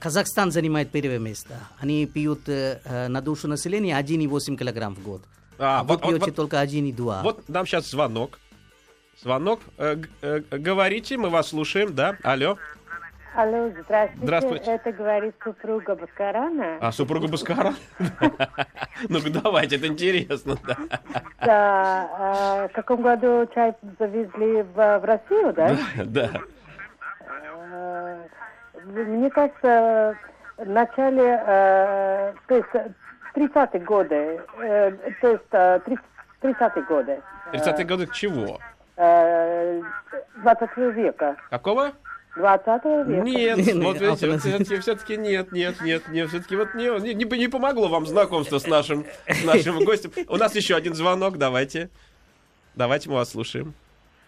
Казахстан 0.00 0.50
занимает 0.50 0.90
первое 0.90 1.18
место. 1.18 1.60
Они 1.78 2.06
пьют 2.06 2.46
на 2.46 3.20
душу 3.20 3.48
населения 3.48 3.96
1,8 3.98 4.56
килограмм 4.56 4.94
в 4.94 5.02
год. 5.02 5.22
А, 5.58 5.80
А, 5.80 5.84
вот, 5.84 6.00
вы 6.04 6.12
пьете 6.12 6.26
вот- 6.26 6.34
только 6.36 6.60
1,2. 6.60 7.22
вот 7.22 7.48
нам 7.48 7.66
сейчас 7.66 7.90
звонок. 7.90 8.38
Звонок. 9.22 9.60
Э, 9.78 9.96
э, 10.22 10.40
говорите, 10.52 11.16
мы 11.16 11.28
вас 11.28 11.48
слушаем, 11.48 11.92
да? 11.94 12.16
Алло. 12.22 12.56
Алло, 13.34 13.68
здравствуйте. 13.84 14.22
Здравствуйте. 14.22 14.70
Это 14.70 14.92
говорит 14.92 15.34
супруга 15.42 15.96
Баскарана. 15.96 16.78
А 16.80 16.92
супруга 16.92 17.28
Баскаран? 17.28 17.74
Ну-ка, 19.08 19.30
давайте, 19.30 19.76
это 19.76 19.86
интересно, 19.88 20.56
да. 20.66 20.76
А, 21.40 22.68
в 22.68 22.72
каком 22.72 23.02
году 23.02 23.48
чай 23.54 23.74
завезли 23.98 24.62
в, 24.62 25.04
Россию, 25.04 25.52
да? 25.52 25.76
Да. 26.04 26.30
А, 27.28 28.18
Мне 28.84 29.30
кажется, 29.30 30.16
в 30.56 30.68
начале, 30.68 31.42
э, 31.46 32.34
то 32.46 32.54
есть 32.54 32.68
э, 32.72 32.90
30-е 33.34 33.80
годы, 33.80 34.40
то 35.20 35.28
есть 35.28 35.42
э, 35.52 35.80
30-е 36.42 36.82
годы. 36.84 37.20
30-е 37.52 37.84
годы 37.84 38.06
к 38.06 38.12
чего? 38.12 38.58
Э, 38.98 39.82
20 40.42 40.76
века. 40.94 41.36
Какого? 41.50 41.92
20 42.36 42.66
века. 42.66 43.04
Нет, 43.22 43.56
Не, 43.56 43.72
вот 43.82 44.00
видите, 44.00 44.30
вот 44.30 44.40
все-таки, 44.40 44.78
все-таки 44.78 45.16
нет, 45.16 45.50
нет, 45.52 45.80
нет, 45.80 46.08
нет, 46.08 46.28
все-таки 46.28 46.56
вот 46.56 46.74
не, 46.74 46.84
не, 47.00 47.14
не- 47.14 47.38
не 47.38 47.48
помогло 47.48 47.88
вам 47.88 48.06
знакомство 48.06 48.58
с 48.58 48.66
нашим, 48.66 49.06
с 49.26 49.44
нашим 49.44 49.82
гостем. 49.84 50.12
У 50.28 50.36
нас 50.36 50.54
еще 50.54 50.76
один 50.76 50.94
звонок, 50.94 51.38
давайте. 51.38 51.90
Давайте 52.74 53.08
мы 53.08 53.16
вас 53.16 53.30
слушаем. 53.30 53.74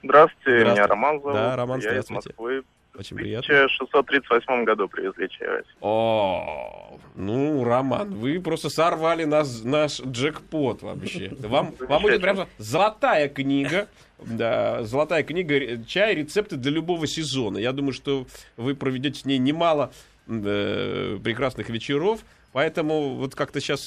Здравствуйте, 0.03 0.61
Здравствуйте. 0.61 0.73
меня 0.73 0.87
Роман 0.87 1.21
зовут. 1.21 1.35
Да, 1.35 1.57
Роман, 1.57 1.81
Я 1.81 1.99
из. 1.99 2.11
Москвы. 2.11 2.63
Очень 2.99 3.17
В 3.17 3.21
приятно. 3.21 3.55
1638 3.65 4.65
году 4.65 4.89
привезли 4.89 5.29
чай 5.29 5.63
в. 5.63 5.65
О, 5.81 6.99
ну, 7.15 7.65
Роман, 7.65 8.15
вы 8.15 8.41
просто 8.41 8.69
сорвали 8.69 9.25
нас, 9.25 9.63
наш 9.65 10.01
джекпот 10.01 10.83
вообще. 10.83 11.33
Вам, 11.39 11.75
вам 11.79 12.03
будет 12.03 12.21
прям 12.21 12.47
золотая 12.59 13.29
книга. 13.29 13.89
Да, 14.19 14.83
золотая 14.85 15.23
книга 15.23 15.55
э, 15.57 15.83
чай, 15.85 16.15
рецепты 16.15 16.57
для 16.57 16.71
любого 16.73 17.07
сезона. 17.07 17.59
Я 17.59 17.73
думаю, 17.73 17.93
что 17.93 18.27
вы 18.57 18.75
проведете 18.75 19.21
с 19.21 19.25
ней 19.25 19.39
немало 19.39 19.93
э, 20.29 21.19
прекрасных 21.23 21.71
вечеров. 21.71 22.21
Поэтому 22.53 23.15
вот 23.15 23.35
как-то 23.37 23.61
сейчас 23.61 23.83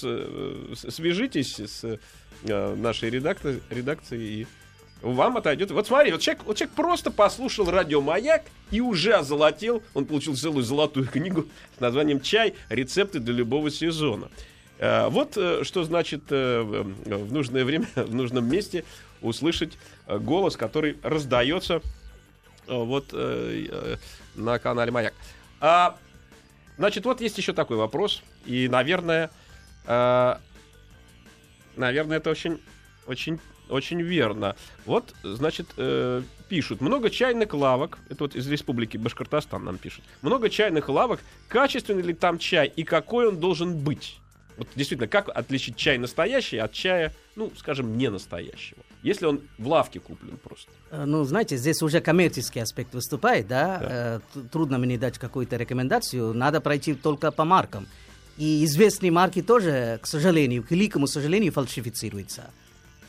свяжитесь 0.89 1.60
с 1.60 1.84
э, 2.46 2.76
нашей 2.76 3.10
редакто- 3.10 3.60
редакцией 3.70 4.42
и 4.44 4.48
вам 5.04 5.38
отойдет. 5.38 5.70
Вот 5.72 5.86
смотри, 5.86 6.12
вот 6.12 6.22
человек, 6.22 6.44
вот 6.46 6.58
человек 6.58 6.76
просто 6.76 7.12
послушал 7.12 7.70
радио 7.70 8.02
Маяк 8.02 8.44
и 8.72 8.80
уже 8.80 9.13
озолотел. 9.13 9.84
Он 9.94 10.06
получил 10.06 10.36
целую 10.36 10.63
золотую 10.63 11.08
книгу 11.08 11.46
с 11.78 11.82
названием 11.82 12.22
Чай. 12.22 12.56
Рецепты 12.70 13.20
для 13.20 13.34
любого 13.34 13.70
сезона. 13.70 14.30
Э, 14.80 15.10
Вот 15.10 15.36
э, 15.36 15.63
что 15.63 15.84
значит 15.84 16.24
э, 16.30 16.62
в 16.62 17.34
нужное 17.34 17.66
время, 17.66 17.88
в 17.96 18.16
нужном 18.16 18.50
месте 18.50 18.86
услышать 19.22 19.78
голос, 20.08 20.58
который 20.58 20.98
раздается 21.04 21.82
вот 22.68 23.13
на 23.13 24.60
канале 24.60 24.92
Маяк. 24.92 25.13
А, 25.62 25.98
значит, 26.78 27.06
вот 27.06 27.22
есть 27.22 27.38
еще 27.38 27.54
такой 27.54 27.78
вопрос. 27.78 28.22
И, 28.46 28.68
наверное, 28.68 29.30
наверное, 31.78 32.18
это 32.18 32.30
очень, 32.30 32.60
очень, 33.08 33.39
очень 33.69 34.02
верно. 34.02 34.56
Вот, 34.86 35.13
значит, 35.23 35.67
э, 35.78 36.21
пишут. 36.49 36.82
Много 36.82 37.10
чайных 37.10 37.54
лавок. 37.54 37.97
Это 38.10 38.23
вот 38.26 38.36
из 38.36 38.47
республики 38.47 38.97
Башкортостан 38.97 39.63
нам 39.63 39.78
пишут. 39.78 40.04
Много 40.21 40.49
чайных 40.49 40.89
лавок. 40.89 41.19
Качественный 41.47 42.04
ли 42.04 42.13
там 42.13 42.38
чай 42.38 42.71
и 42.76 42.84
какой 42.84 43.28
он 43.28 43.38
должен 43.39 43.78
быть? 43.78 44.19
Вот 44.58 44.67
действительно, 44.76 45.08
как 45.08 45.30
отличить 45.30 45.76
чай 45.78 45.97
настоящий 45.97 46.58
от 46.58 46.73
чая, 46.73 47.12
ну, 47.36 47.52
скажем, 47.58 47.97
не 47.97 48.10
настоящего? 48.10 48.82
Если 49.02 49.26
он 49.26 49.41
в 49.58 49.67
лавке 49.67 49.99
куплен 49.99 50.38
просто. 50.38 50.69
Э, 50.91 51.06
Ну, 51.06 51.23
знаете, 51.23 51.58
здесь 51.58 51.82
уже 51.82 52.02
коммерческий 52.02 52.60
аспект 52.60 52.93
выступает, 52.93 53.47
да? 53.47 53.80
Да. 53.80 54.21
Э, 54.36 54.47
Трудно 54.52 54.78
мне 54.78 54.97
дать 54.97 55.17
какую-то 55.17 55.58
рекомендацию, 55.58 56.34
надо 56.34 56.62
пройти 56.62 56.93
только 56.93 57.32
по 57.32 57.45
маркам. 57.45 57.88
И 58.38 58.63
известные 58.65 59.12
марки 59.12 59.41
тоже, 59.41 59.99
к 60.02 60.08
сожалению, 60.08 60.63
к 60.63 60.71
великому 60.71 61.08
сожалению, 61.08 61.52
фальсифицируются. 61.52 62.52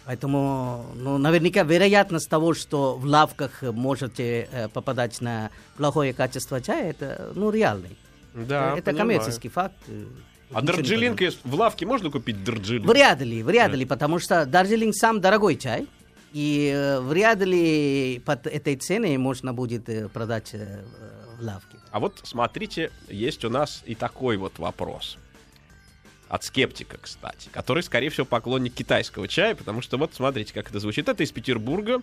Поэтому, 0.06 0.84
ну, 0.96 1.16
наверняка 1.18 1.62
вероятность 1.62 2.28
того, 2.28 2.52
что 2.52 2.96
в 2.96 3.06
лавках 3.06 3.62
можете 3.62 4.48
э, 4.52 4.68
попадать 4.68 5.20
на 5.20 5.50
плохое 5.76 6.12
качество 6.12 6.60
чая, 6.60 6.90
это, 6.90 7.32
ну, 7.34 7.50
реальный. 7.50 7.96
Да, 8.34 8.74
это 8.76 8.90
понимаю. 8.90 8.98
коммерческий 8.98 9.48
факт. 9.48 9.76
э, 9.88 10.04
А 10.52 10.60
есть- 10.60 11.38
в 11.44 11.54
лавке 11.54 11.86
можно 11.86 12.10
купить 12.10 12.44
Дарджилинг? 12.44 12.86
Вряд 12.86 13.20
ли, 13.22 13.42
вряд 13.42 13.72
ли, 13.72 13.84
потому 13.86 14.18
что 14.18 14.44
Дарджилинг 14.44 14.94
сам 14.94 15.20
дорогой 15.20 15.56
чай. 15.56 15.86
И 16.32 16.70
э, 16.74 17.00
вряд 17.00 17.38
ли 17.40 18.20
под 18.26 18.46
этой 18.46 18.76
ценой 18.76 19.16
можно 19.16 19.54
будет 19.54 19.88
э, 19.88 20.08
продать 20.08 20.52
в 21.38 21.42
лавке. 21.42 21.78
А 21.90 22.00
вот 22.00 22.20
смотрите, 22.24 22.90
есть 23.08 23.44
у 23.44 23.50
нас 23.50 23.82
и 23.86 23.94
такой 23.94 24.36
вот 24.36 24.58
вопрос. 24.58 25.16
От 26.28 26.42
скептика, 26.44 26.98
кстати, 27.00 27.48
который, 27.52 27.82
скорее 27.82 28.08
всего, 28.08 28.26
поклонник 28.26 28.74
китайского 28.74 29.28
чая, 29.28 29.54
потому 29.54 29.82
что 29.82 29.98
вот 29.98 30.14
смотрите, 30.14 30.52
как 30.54 30.70
это 30.70 30.80
звучит. 30.80 31.08
Это 31.08 31.22
из 31.22 31.30
Петербурга, 31.30 32.02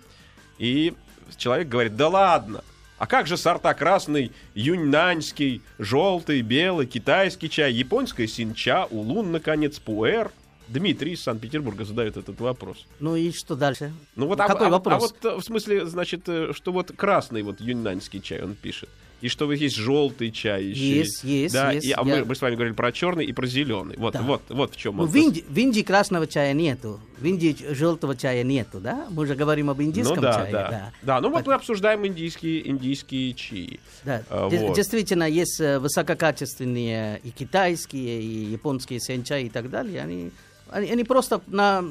и 0.57 0.93
человек 1.37 1.67
говорит, 1.67 1.95
да 1.95 2.07
ладно, 2.07 2.63
а 3.01 3.07
как 3.07 3.25
же 3.25 3.35
сорта 3.35 3.73
красный, 3.73 4.31
юньнаньский, 4.53 5.63
желтый, 5.79 6.41
белый, 6.41 6.85
китайский 6.85 7.49
чай, 7.49 7.73
японская 7.73 8.27
синча, 8.27 8.85
улун, 8.91 9.31
наконец, 9.31 9.79
пуэр? 9.79 10.31
Дмитрий 10.67 11.13
из 11.13 11.23
Санкт-Петербурга 11.23 11.83
задает 11.83 12.15
этот 12.15 12.39
вопрос. 12.39 12.85
Ну 12.99 13.15
и 13.15 13.31
что 13.31 13.55
дальше? 13.55 13.91
Ну 14.15 14.27
вот, 14.27 14.39
а, 14.39 14.47
Какой 14.47 14.67
а- 14.67 14.69
а 14.69 14.71
вопрос? 14.71 15.01
вот 15.01 15.25
э, 15.25 15.35
в 15.35 15.41
смысле, 15.41 15.85
значит, 15.87 16.29
э, 16.29 16.53
что 16.53 16.71
вот 16.71 16.91
красный 16.95 17.41
вот 17.41 17.59
юньнаньский 17.59 18.21
чай 18.21 18.41
он 18.43 18.53
пишет. 18.53 18.89
И 19.21 19.27
что 19.27 19.45
вот 19.45 19.53
есть 19.53 19.75
желтый 19.75 20.31
чай 20.31 20.65
еще. 20.65 20.97
Есть, 20.97 21.23
есть, 21.23 21.53
да, 21.53 21.71
есть. 21.71 21.85
И, 21.85 21.91
а 21.91 22.03
Я- 22.03 22.03
мы, 22.03 22.25
мы 22.25 22.35
с 22.35 22.41
вами 22.41 22.55
говорили 22.55 22.73
про 22.75 22.91
черный 22.91 23.25
и 23.25 23.31
про 23.33 23.45
зеленый. 23.45 23.95
Вот, 23.97 24.13
Да. 24.13 24.21
вот, 24.23 24.41
вот 24.49 24.73
в 24.73 24.77
чем 24.77 24.97
Ну, 24.97 25.03
он. 25.03 25.09
в, 25.09 25.15
Индии, 25.15 25.45
в 25.47 25.57
Индии 25.57 25.81
красного 25.81 26.25
чая 26.27 26.53
нету, 26.53 26.99
в 27.19 27.25
Индии 27.25 27.55
желтого 27.71 28.15
чая 28.15 28.43
нету, 28.43 28.79
да? 28.79 29.05
Мы 29.11 29.27
же 29.27 29.35
говорим 29.35 29.69
об 29.69 29.79
индийском 29.81 30.15
ну 30.15 30.21
да, 30.23 30.33
чае. 30.33 30.51
да, 30.51 30.69
да. 30.69 30.91
да. 31.03 31.21
ну 31.21 31.29
вот 31.29 31.37
Так- 31.39 31.47
мы 31.47 31.53
обсуждаем 31.53 32.05
индийские, 32.07 32.67
индийские 32.67 33.33
чаи. 33.33 33.79
Да, 34.03 34.23
А, 34.29 34.49
вот. 34.49 34.75
действительно, 34.75 35.25
есть 35.29 35.59
э, 35.61 35.77
высококачественные 35.77 37.19
и 37.23 37.29
китайские, 37.29 38.21
и 38.21 38.45
японские 38.51 38.99
сенчай 38.99 39.43
и 39.45 39.49
так 39.49 39.69
далее. 39.69 40.01
Они, 40.01 40.31
они, 40.71 40.89
они 40.89 41.03
просто 41.03 41.41
на... 41.47 41.81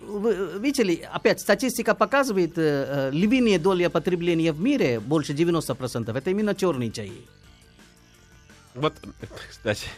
Вы 0.00 0.58
видите 0.58 0.84
ли, 0.84 1.06
опять 1.12 1.40
статистика 1.40 1.94
показывает, 1.94 2.56
э, 2.56 3.10
э, 3.10 3.10
львиная 3.12 3.58
доля 3.58 3.90
потребления 3.90 4.52
в 4.52 4.60
мире, 4.60 5.00
больше 5.00 5.32
90%, 5.32 6.16
это 6.16 6.30
именно 6.30 6.54
черный 6.54 6.90
чай. 6.90 7.12
Вот, 8.74 8.94
кстати, 9.50 9.88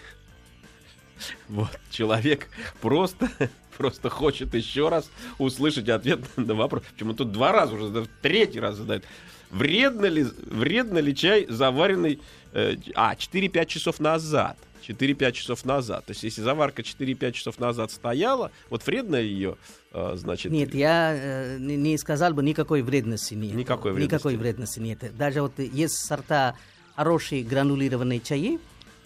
вот 1.48 1.78
человек 1.90 2.48
просто, 2.80 3.28
просто 3.76 4.08
хочет 4.08 4.54
еще 4.54 4.88
раз 4.88 5.10
услышать 5.38 5.88
ответ 5.88 6.20
на 6.36 6.54
вопрос. 6.54 6.84
Почему 6.92 7.12
тут 7.12 7.32
два 7.32 7.52
раза 7.52 7.74
уже, 7.74 7.88
даже 7.88 8.08
третий 8.22 8.60
раз 8.60 8.76
задает. 8.76 9.04
Вредно 9.50 10.06
ли, 10.06 10.24
вредно 10.46 10.98
ли 10.98 11.14
чай, 11.14 11.46
заваренный, 11.48 12.20
э, 12.52 12.76
а, 12.94 13.14
4-5 13.14 13.66
часов 13.66 14.00
назад? 14.00 14.56
4-5 14.86 15.32
часов 15.32 15.64
назад. 15.64 16.04
То 16.06 16.12
есть, 16.12 16.22
если 16.22 16.42
заварка 16.42 16.82
4-5 16.82 17.32
часов 17.32 17.58
назад 17.58 17.90
стояла, 17.90 18.50
вот 18.70 18.86
вредно 18.86 19.16
ее, 19.16 19.56
э, 19.92 20.12
значит... 20.16 20.52
Нет, 20.52 20.74
я 20.74 21.14
э, 21.14 21.58
не, 21.58 21.96
сказал 21.98 22.34
бы, 22.34 22.42
никакой 22.42 22.82
вредности 22.82 23.34
нет. 23.34 23.54
Никакой 23.54 23.92
вредности. 23.92 24.14
Никакой 24.14 24.36
вредности 24.36 24.80
нет. 24.80 25.16
Даже 25.16 25.42
вот 25.42 25.58
есть 25.58 26.06
сорта 26.06 26.54
хорошие 26.96 27.44
гранулированные 27.44 28.20
чаи, 28.20 28.58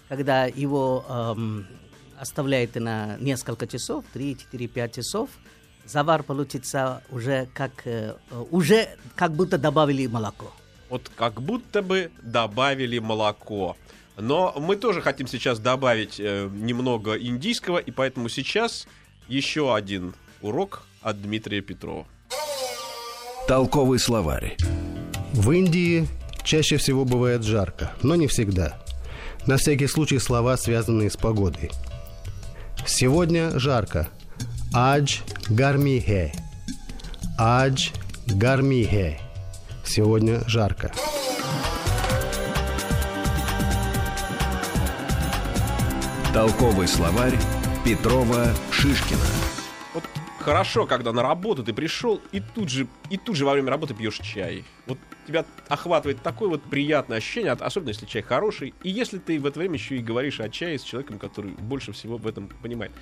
когда 0.09 0.47
его 0.47 1.05
эм, 1.09 1.67
оставляете 2.19 2.81
на 2.81 3.17
несколько 3.19 3.67
часов, 3.67 4.05
3, 4.13 4.39
4, 4.39 4.69
5 4.69 4.95
часов, 4.95 5.31
завар 5.85 6.23
получится 6.23 7.03
уже 7.11 7.49
как, 7.55 7.73
э, 7.85 8.15
уже 8.51 8.89
как 9.15 9.33
будто 9.33 9.59
добавили 9.59 10.07
молоко. 10.07 10.53
Вот 10.89 11.11
как 11.17 11.41
будто 11.41 11.83
бы 11.83 12.11
добавили 12.23 12.99
молоко. 12.99 13.77
Но 14.16 14.55
мы 14.59 14.77
тоже 14.77 15.01
хотим 15.01 15.27
сейчас 15.27 15.59
добавить 15.59 16.20
э, 16.20 16.48
немного 16.53 17.14
индийского, 17.14 17.79
и 17.79 17.90
поэтому 17.90 18.29
сейчас 18.29 18.87
еще 19.29 19.75
один 19.75 20.14
урок 20.42 20.83
от 21.01 21.22
Дмитрия 21.22 21.61
Петрова. 21.61 22.07
Толковый 23.48 23.98
словарь. 23.98 24.57
В 25.33 25.51
Индии 25.51 26.07
чаще 26.44 26.77
всего 26.77 27.05
бывает 27.05 27.42
жарко, 27.42 27.92
но 28.03 28.14
не 28.14 28.27
всегда. 28.27 28.79
На 29.46 29.57
всякий 29.57 29.87
случай 29.87 30.18
слова, 30.18 30.57
связанные 30.57 31.11
с 31.11 31.16
погодой. 31.16 31.70
Сегодня 32.87 33.59
жарко. 33.59 34.09
Адж 34.72 35.20
гарми 35.48 36.01
хе. 36.01 36.33
Адж 37.38 37.90
гарми 38.27 38.85
хе. 38.85 39.20
Сегодня 39.85 40.42
жарко. 40.46 40.92
Толковый 46.33 46.88
словарь 46.88 47.38
Петрова 47.85 48.47
Шишкина. 48.71 49.21
Вот 49.92 50.03
хорошо, 50.38 50.87
когда 50.87 51.12
на 51.12 51.23
работу 51.23 51.62
ты 51.62 51.75
пришел, 51.75 52.23
и 52.33 52.40
тут 52.40 52.71
же, 52.71 52.87
и 53.11 53.18
тут 53.18 53.37
же 53.37 53.45
во 53.45 53.53
время 53.53 53.68
работы 53.68 53.92
пьешь 53.92 54.18
чай. 54.18 54.64
Вот 54.87 54.97
тебя 55.27 55.45
охватывает 55.68 56.23
такое 56.23 56.49
вот 56.49 56.62
приятное 56.62 57.18
ощущение, 57.18 57.53
особенно 57.53 57.90
если 57.90 58.07
чай 58.07 58.23
хороший, 58.23 58.73
и 58.83 58.88
если 58.88 59.18
ты 59.18 59.38
в 59.38 59.45
это 59.45 59.59
время 59.59 59.75
еще 59.75 59.97
и 59.97 59.99
говоришь 59.99 60.40
о 60.40 60.49
чае 60.49 60.79
с 60.79 60.83
человеком, 60.83 61.18
который 61.18 61.51
больше 61.51 61.92
всего 61.92 62.16
в 62.16 62.27
этом 62.27 62.49
понимает. 62.62 62.92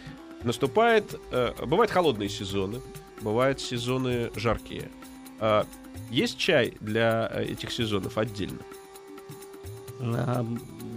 Наступает, 0.42 1.14
э, 1.30 1.52
бывают 1.64 1.92
холодные 1.92 2.28
сезоны, 2.28 2.80
бывают 3.20 3.60
сезоны 3.60 4.32
жаркие. 4.34 4.90
А, 5.38 5.66
есть 6.10 6.36
чай 6.36 6.74
для 6.80 7.30
э, 7.32 7.44
этих 7.44 7.70
сезонов 7.70 8.18
отдельно? 8.18 8.58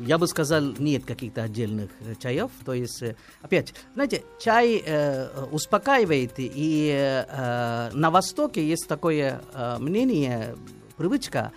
Я 0.05 0.17
бы 0.17 0.27
сказал, 0.27 0.73
нет 0.79 1.05
каких-то 1.05 1.43
отдельных 1.43 1.89
э, 2.01 2.15
чаев. 2.19 2.51
То 2.65 2.73
есть, 2.73 3.01
э, 3.01 3.15
опять, 3.41 3.73
знаете, 3.93 4.23
чай 4.39 4.83
э, 4.85 5.45
успокаивает, 5.51 6.33
и 6.37 7.25
э, 7.27 7.89
на 7.93 8.11
Востоке 8.11 8.67
есть 8.67 8.87
такое 8.87 9.41
э, 9.53 9.77
мнение, 9.79 10.55
привычка, 10.97 11.51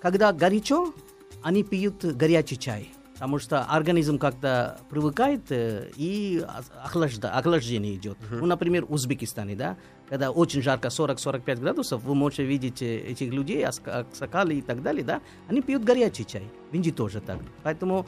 когда 0.00 0.32
горячо, 0.32 0.94
они 1.42 1.64
пьют 1.64 2.04
горячий 2.04 2.58
чай. 2.58 2.90
Потому 3.14 3.38
что 3.38 3.64
организм 3.64 4.18
как-то 4.18 4.80
привыкает 4.88 5.50
э, 5.50 5.90
и 5.96 6.44
охлажда, 6.82 7.32
охлаждение 7.32 7.96
идет. 7.96 8.16
Ну, 8.30 8.46
например, 8.46 8.86
в 8.86 8.92
Узбекистане, 8.92 9.56
да, 9.56 9.76
когда 10.10 10.32
очень 10.32 10.60
жарко, 10.60 10.88
40-45 10.88 11.60
градусов, 11.60 12.02
вы 12.02 12.14
можете 12.14 12.44
видеть 12.44 12.82
э, 12.82 12.98
этих 12.98 13.32
людей, 13.32 13.64
аксакалы 13.64 14.54
и 14.54 14.60
так 14.60 14.82
далее, 14.82 15.04
да, 15.04 15.22
они 15.48 15.62
пьют 15.62 15.84
горячий 15.84 16.26
чай. 16.26 16.42
В 16.72 16.74
Индии 16.74 16.90
тоже 16.90 17.20
так. 17.20 17.38
Поэтому 17.62 18.06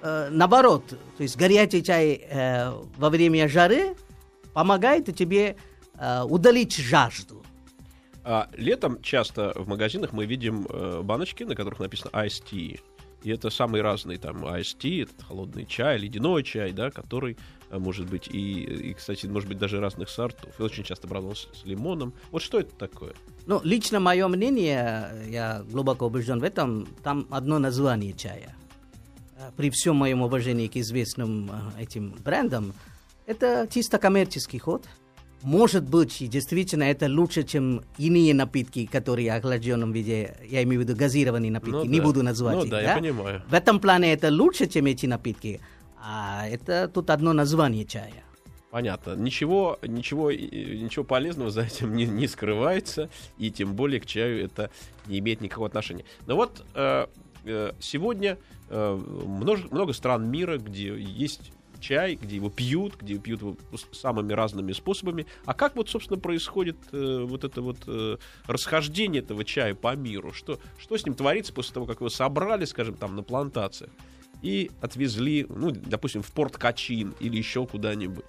э, 0.00 0.28
наоборот, 0.30 0.86
то 0.88 1.22
есть 1.22 1.36
горячий 1.36 1.84
чай 1.84 2.24
э, 2.28 2.72
во 2.96 3.10
время 3.10 3.48
жары 3.48 3.94
помогает 4.54 5.14
тебе 5.14 5.56
э, 5.98 6.22
удалить 6.22 6.74
жажду. 6.76 7.42
А 8.24 8.48
летом 8.56 9.02
часто 9.02 9.52
в 9.54 9.68
магазинах 9.68 10.12
мы 10.12 10.24
видим 10.24 10.66
э, 10.70 11.02
баночки, 11.02 11.44
на 11.44 11.54
которых 11.54 11.80
написано 11.80 12.10
Ice 12.12 12.42
Tea. 12.42 12.80
И 13.24 13.30
это 13.30 13.50
самые 13.50 13.82
разные 13.82 14.18
там 14.18 14.44
Ice 14.46 14.76
Tea, 14.78 15.02
это 15.02 15.24
холодный 15.24 15.66
чай, 15.66 15.98
ледяной 15.98 16.44
чай, 16.44 16.72
да, 16.72 16.90
который 16.90 17.36
может 17.78 18.08
быть 18.08 18.28
и, 18.28 18.62
и, 18.90 18.94
кстати, 18.94 19.26
может 19.26 19.48
быть 19.48 19.58
даже 19.58 19.80
разных 19.80 20.08
сортов. 20.08 20.52
И 20.58 20.62
очень 20.62 20.84
часто 20.84 21.06
брал 21.08 21.26
он 21.26 21.36
с, 21.36 21.48
с 21.52 21.64
лимоном. 21.64 22.12
Вот 22.30 22.42
что 22.42 22.60
это 22.60 22.74
такое? 22.76 23.12
Ну, 23.46 23.60
лично 23.64 24.00
мое 24.00 24.28
мнение, 24.28 25.10
я 25.28 25.62
глубоко 25.70 26.06
убежден 26.06 26.38
в 26.40 26.44
этом, 26.44 26.86
там 27.02 27.26
одно 27.30 27.58
название 27.58 28.12
чая. 28.12 28.54
Э, 29.36 29.50
При 29.56 29.70
всем 29.70 29.96
моем 29.96 30.22
уважении 30.22 30.68
к 30.68 30.76
известным 30.76 31.50
э, 31.76 31.82
этим 31.82 32.14
брендам, 32.24 32.72
это 33.26 33.66
чисто 33.72 33.98
коммерческий 33.98 34.58
ход. 34.58 34.86
Может 35.42 35.82
быть, 35.88 36.22
и 36.22 36.28
действительно, 36.28 36.84
это 36.84 37.06
лучше, 37.08 37.42
чем 37.42 37.82
иные 37.98 38.32
напитки, 38.32 38.86
которые 38.86 39.32
в 39.32 39.36
охлажденном 39.38 39.90
виде, 39.92 40.36
я 40.48 40.62
имею 40.62 40.82
в 40.82 40.84
виду 40.84 40.96
газированные 40.96 41.50
напитки, 41.50 41.74
Ну 41.78 41.84
не 41.84 41.98
да. 41.98 42.04
буду 42.04 42.22
называть 42.22 42.58
Ну 42.58 42.64
их. 42.64 42.70
да, 42.70 42.80
я 42.80 42.94
понимаю. 42.96 43.42
В 43.48 43.54
этом 43.54 43.80
плане 43.80 44.12
это 44.12 44.30
лучше, 44.30 44.68
чем 44.68 44.86
эти 44.86 45.06
напитки. 45.06 45.60
А 46.04 46.48
это 46.48 46.88
тут 46.88 47.10
одно 47.10 47.32
название 47.32 47.84
чая. 47.84 48.24
Понятно. 48.70 49.14
Ничего, 49.14 49.78
ничего, 49.82 50.32
ничего 50.32 51.04
полезного 51.04 51.50
за 51.50 51.62
этим 51.62 51.94
не, 51.94 52.06
не 52.06 52.26
скрывается, 52.26 53.10
и 53.38 53.50
тем 53.50 53.74
более 53.74 54.00
к 54.00 54.06
чаю 54.06 54.42
это 54.42 54.70
не 55.06 55.18
имеет 55.18 55.40
никакого 55.42 55.68
отношения. 55.68 56.04
Но 56.26 56.36
вот 56.36 56.64
э, 56.74 57.06
э, 57.44 57.72
сегодня 57.78 58.38
э, 58.70 59.00
множ- 59.26 59.70
много 59.70 59.92
стран 59.92 60.28
мира, 60.28 60.58
где 60.58 60.98
есть 60.98 61.52
чай, 61.78 62.14
где 62.14 62.36
его 62.36 62.48
пьют, 62.48 62.96
где 62.98 63.18
пьют 63.18 63.42
его 63.42 63.56
самыми 63.92 64.32
разными 64.32 64.72
способами. 64.72 65.26
А 65.44 65.52
как 65.52 65.76
вот, 65.76 65.90
собственно, 65.90 66.18
происходит 66.18 66.76
э, 66.92 67.24
вот 67.28 67.44
это 67.44 67.60
вот 67.60 67.76
э, 67.86 68.16
расхождение 68.46 69.22
этого 69.22 69.44
чая 69.44 69.74
по 69.74 69.94
миру? 69.94 70.32
Что, 70.32 70.58
что 70.78 70.96
с 70.96 71.04
ним 71.04 71.14
творится 71.14 71.52
после 71.52 71.74
того, 71.74 71.86
как 71.86 71.98
его 71.98 72.08
собрали, 72.08 72.64
скажем, 72.64 72.94
там 72.94 73.16
на 73.16 73.22
плантациях? 73.22 73.90
И 74.42 74.70
отвезли, 74.80 75.46
ну, 75.48 75.70
допустим, 75.70 76.22
в 76.22 76.30
порт 76.32 76.56
Качин 76.58 77.14
или 77.20 77.36
еще 77.36 77.66
куда-нибудь? 77.66 78.24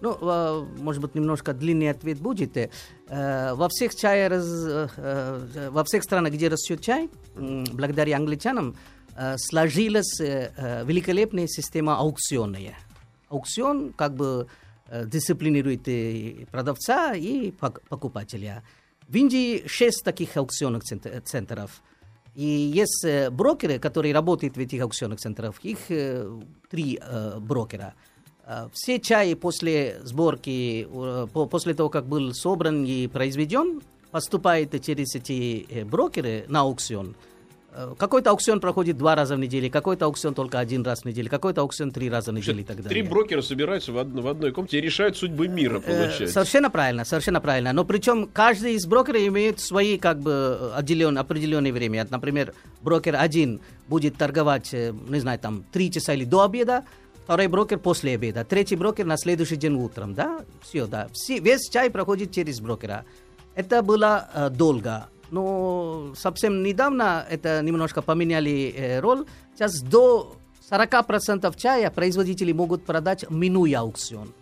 Ну, 0.00 0.16
э, 0.20 0.66
может 0.78 1.00
быть, 1.02 1.14
немножко 1.14 1.52
длинный 1.52 1.90
ответ 1.90 2.18
будет. 2.18 2.56
Э, 2.56 3.54
Во 3.54 3.68
всех, 3.68 3.94
чай, 3.94 4.28
э, 4.30 5.68
во 5.70 5.84
всех 5.84 6.02
странах, 6.02 6.32
где 6.32 6.48
растет 6.48 6.80
чай, 6.80 7.08
благодаря 7.34 8.16
англичанам, 8.16 8.74
сложилась 9.36 10.18
великолепная 10.20 11.46
система 11.46 11.98
аукционная. 11.98 12.74
Аукцион 13.28 13.92
как 13.92 14.14
бы 14.14 14.46
дисциплинирует 15.06 15.82
и 15.86 16.46
продавца, 16.50 17.12
и 17.14 17.50
пок- 17.50 17.82
покупателя. 17.90 18.62
В 19.08 19.14
Индии 19.16 19.66
шесть 19.66 20.02
таких 20.02 20.36
аукционных 20.36 20.82
цент- 20.84 21.06
центров. 21.26 21.82
И 22.34 22.44
есть 22.44 23.04
э, 23.04 23.30
брокеры, 23.30 23.78
которые 23.78 24.14
работают 24.14 24.56
в 24.56 24.60
этих 24.60 24.80
аукционных 24.82 25.20
центрах. 25.20 25.54
Их 25.62 25.78
э, 25.90 26.26
три 26.70 26.98
э, 27.00 27.38
брокера. 27.38 27.94
Все 28.72 28.98
чаи 28.98 29.34
после 29.34 30.00
сборки, 30.02 30.88
по- 31.32 31.46
после 31.46 31.74
того, 31.74 31.88
как 31.88 32.06
был 32.06 32.34
собран 32.34 32.84
и 32.84 33.06
произведен, 33.06 33.80
поступает 34.10 34.82
через 34.84 35.14
эти 35.14 35.84
брокеры 35.84 36.44
на 36.48 36.62
аукцион. 36.62 37.14
Э, 37.74 37.94
Какой-то 37.98 38.30
аукцион 38.30 38.60
проходит 38.60 38.98
два 38.98 39.14
раза 39.14 39.34
в 39.34 39.38
неделю, 39.38 39.70
какой-то 39.70 40.04
аукцион 40.04 40.34
только 40.34 40.58
один 40.58 40.82
раз 40.82 41.02
в 41.02 41.04
неделю, 41.06 41.30
какой-то 41.30 41.62
аукцион 41.62 41.90
три 41.90 42.10
раза 42.10 42.30
в 42.30 42.34
неделю 42.34 42.60
и 42.60 42.64
так 42.64 42.76
далее. 42.82 42.90
Три 42.90 43.02
брокера 43.02 43.40
собираются 43.40 43.92
в, 43.92 43.96
од- 43.96 44.12
в 44.12 44.28
одной 44.28 44.52
комнате 44.52 44.78
и 44.78 44.80
решают 44.82 45.16
судьбы 45.16 45.48
мира, 45.48 45.78
Э, 45.78 45.80
получается. 45.80 46.28
Совершенно 46.34 46.70
правильно, 46.70 47.04
совершенно 47.04 47.40
правильно. 47.40 47.72
Но 47.72 47.84
причем 47.84 48.26
каждый 48.32 48.74
из 48.74 48.86
брокеров 48.86 49.22
имеет 49.22 49.58
свои 49.60 49.96
как 49.96 50.20
бы 50.20 50.72
отделен, 50.76 51.16
определенное 51.16 51.72
время. 51.72 52.06
Например, 52.10 52.52
брокер 52.82 53.16
один 53.16 53.60
будет 53.88 54.16
торговать, 54.16 54.74
э, 54.74 54.92
не 55.08 55.20
знаю, 55.20 55.38
там 55.38 55.64
три 55.72 55.90
часа 55.90 56.12
или 56.12 56.24
до 56.24 56.42
обеда, 56.44 56.84
второй 57.24 57.46
брокер 57.46 57.78
после 57.78 58.14
обеда, 58.14 58.44
третий 58.44 58.76
брокер 58.76 59.06
на 59.06 59.16
следующий 59.16 59.56
день 59.56 59.74
утром, 59.76 60.12
да? 60.12 60.40
Все, 60.60 60.86
да. 60.86 61.08
Все, 61.12 61.38
весь 61.38 61.70
чай 61.70 61.88
проходит 61.90 62.32
через 62.32 62.60
брокера. 62.60 63.04
Это 63.54 63.82
было 63.82 64.28
э, 64.34 64.50
долго. 64.50 65.06
Но 65.32 66.12
совсем 66.14 66.62
недавно 66.62 67.26
это 67.28 67.62
немножко 67.62 68.02
поменяли 68.02 68.74
э, 68.76 69.00
роль. 69.00 69.24
Сейчас 69.54 69.80
до 69.80 70.36
40% 70.70 71.56
чая 71.56 71.90
производители 71.90 72.52
могут 72.52 72.84
продать, 72.84 73.28
минуя 73.30 73.80
аукцион. 73.80 74.32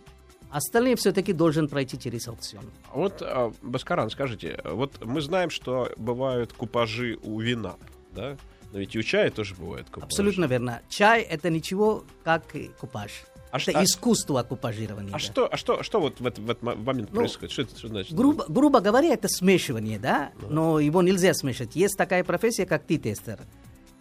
Остальные 0.49 0.97
все-таки 0.97 1.31
должен 1.31 1.69
пройти 1.69 1.97
через 1.97 2.27
аукцион. 2.27 2.65
Вот, 2.93 3.21
а, 3.21 3.53
Баскаран, 3.61 4.09
скажите, 4.09 4.59
вот 4.65 5.03
мы 5.05 5.21
знаем, 5.21 5.49
что 5.49 5.89
бывают 5.95 6.51
купажи 6.51 7.17
у 7.23 7.39
вина, 7.39 7.77
да? 8.11 8.35
Но 8.73 8.79
ведь 8.79 8.93
и 8.93 8.99
у 8.99 9.03
чая 9.03 9.31
тоже 9.31 9.55
бывают 9.55 9.87
купажи. 9.87 10.07
Абсолютно 10.07 10.43
верно. 10.43 10.81
Чай 10.89 11.21
это 11.21 11.49
ничего, 11.49 12.03
как 12.25 12.43
купаж. 12.79 13.11
А 13.51 13.57
это 13.57 13.71
что- 13.71 13.79
а- 13.79 13.83
искусство 13.83 14.43
купажирования. 14.43 15.09
А 15.09 15.13
да. 15.13 15.19
что, 15.19 15.49
а 15.51 15.57
что, 15.57 15.83
что 15.83 15.99
вот 15.99 16.19
в 16.19 16.25
этот, 16.25 16.39
в 16.39 16.49
этот 16.49 16.63
мо- 16.63 16.75
момент 16.75 17.09
Ну, 17.11 17.19
происходит? 17.19 17.51
Что 17.51 17.61
это 17.63 17.77
что 17.77 17.87
значит? 17.89 18.13
Грубо, 18.13 18.45
грубо 18.47 18.79
говоря, 18.79 19.13
это 19.13 19.27
смешивание, 19.27 19.99
да? 19.99 20.31
Но 20.49 20.79
его 20.79 21.01
нельзя 21.01 21.33
смешать. 21.33 21.75
Есть 21.75 21.97
такая 21.97 22.23
профессия, 22.23 22.65
как 22.65 22.85
ти-тестер. 22.87 23.39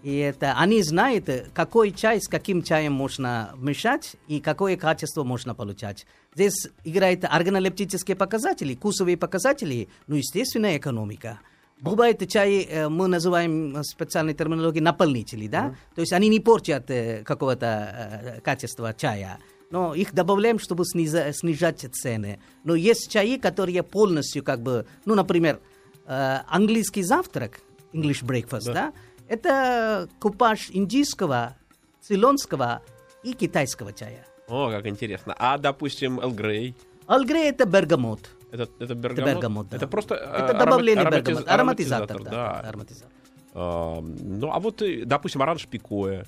И 0.02 0.16
это 0.16 0.54
они 0.56 0.82
знают, 0.82 1.28
какой 1.52 1.90
чай 1.92 2.22
с 2.22 2.28
каким 2.28 2.62
чаем 2.62 2.92
можно 2.94 3.52
мешать 3.58 4.16
и 4.28 4.40
какое 4.40 4.78
качество 4.78 5.24
можно 5.24 5.54
получать. 5.54 6.06
Здесь 6.34 6.68
играют 6.84 7.24
органолептические 7.24 8.16
показатели, 8.16 8.74
вкусовые 8.74 9.18
показатели, 9.18 9.88
ну, 10.06 10.16
естественно, 10.16 10.74
экономика. 10.76 11.40
Бывает 11.80 12.28
чай, 12.28 12.68
мы 12.88 13.08
называем 13.08 13.82
специальной 13.84 14.34
терминологией 14.34 14.82
наполнители, 14.82 15.46
да? 15.48 15.74
То 15.94 16.00
есть 16.02 16.12
они 16.12 16.28
не 16.28 16.40
портят 16.40 16.90
какого-то 17.24 18.40
качества 18.44 18.94
чая 18.94 19.38
но 19.72 19.94
их 19.94 20.12
добавляем, 20.12 20.58
чтобы 20.58 20.82
сниза- 20.84 21.32
снижать 21.32 21.86
цены. 21.92 22.40
Но 22.64 22.74
есть 22.74 23.08
чаи, 23.08 23.36
которые 23.38 23.84
полностью 23.84 24.42
как 24.42 24.60
бы, 24.62 24.84
ну, 25.04 25.14
например, 25.14 25.60
английский 26.06 27.04
завтрак, 27.04 27.60
English 27.92 28.24
breakfast, 28.24 28.72
да, 28.72 28.92
это 29.28 30.08
купаж 30.18 30.70
индийского, 30.72 31.56
цейлонского 32.00 32.82
и 33.22 33.32
китайского 33.32 33.92
чая. 33.92 34.26
О, 34.48 34.70
как 34.70 34.86
интересно. 34.86 35.36
А, 35.38 35.56
допустим, 35.56 36.18
Эл 36.18 36.32
Грей? 36.32 36.74
Алгрей 37.06 37.48
это 37.50 37.64
бергамот. 37.64 38.28
Это, 38.52 38.62
это 38.64 38.84
Это 38.84 38.94
бергамот? 38.94 39.34
бергамот, 39.34 39.68
да. 39.68 39.76
Это 39.76 39.86
просто 39.88 40.14
Это 40.16 40.46
а, 40.56 40.64
добавление 40.64 41.04
аромати- 41.04 41.22
бергамот. 41.24 41.44
ароматиз- 41.44 41.52
Ароматизатор, 41.54 42.22
да. 42.22 42.30
да. 42.30 42.60
ароматизатор. 42.68 43.12
А, 43.54 44.00
ну, 44.00 44.50
а 44.52 44.58
вот, 44.60 44.82
э, 44.82 45.04
допустим, 45.04 45.42
оранж 45.42 45.66
пикоя. 45.66 46.26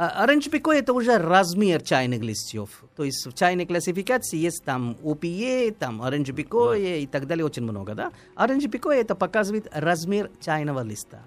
А 0.00 0.22
Оранж 0.22 0.48
пико 0.48 0.70
это 0.72 0.92
уже 0.92 1.18
размер 1.18 1.82
чайных 1.82 2.20
листьев. 2.22 2.84
То 2.94 3.02
есть 3.02 3.26
в 3.26 3.32
чайной 3.32 3.66
классификации 3.66 4.36
есть 4.36 4.62
там 4.64 4.96
OPA, 5.02 5.72
там 5.76 6.02
оранж 6.02 6.32
пикое 6.32 6.98
и 6.98 7.06
так 7.08 7.26
далее, 7.26 7.44
очень 7.44 7.64
много, 7.64 7.94
да? 7.96 8.12
Оранж 8.36 8.70
пикое 8.70 9.00
это 9.00 9.16
показывает 9.16 9.66
размер 9.72 10.30
чайного 10.40 10.84
листа. 10.84 11.18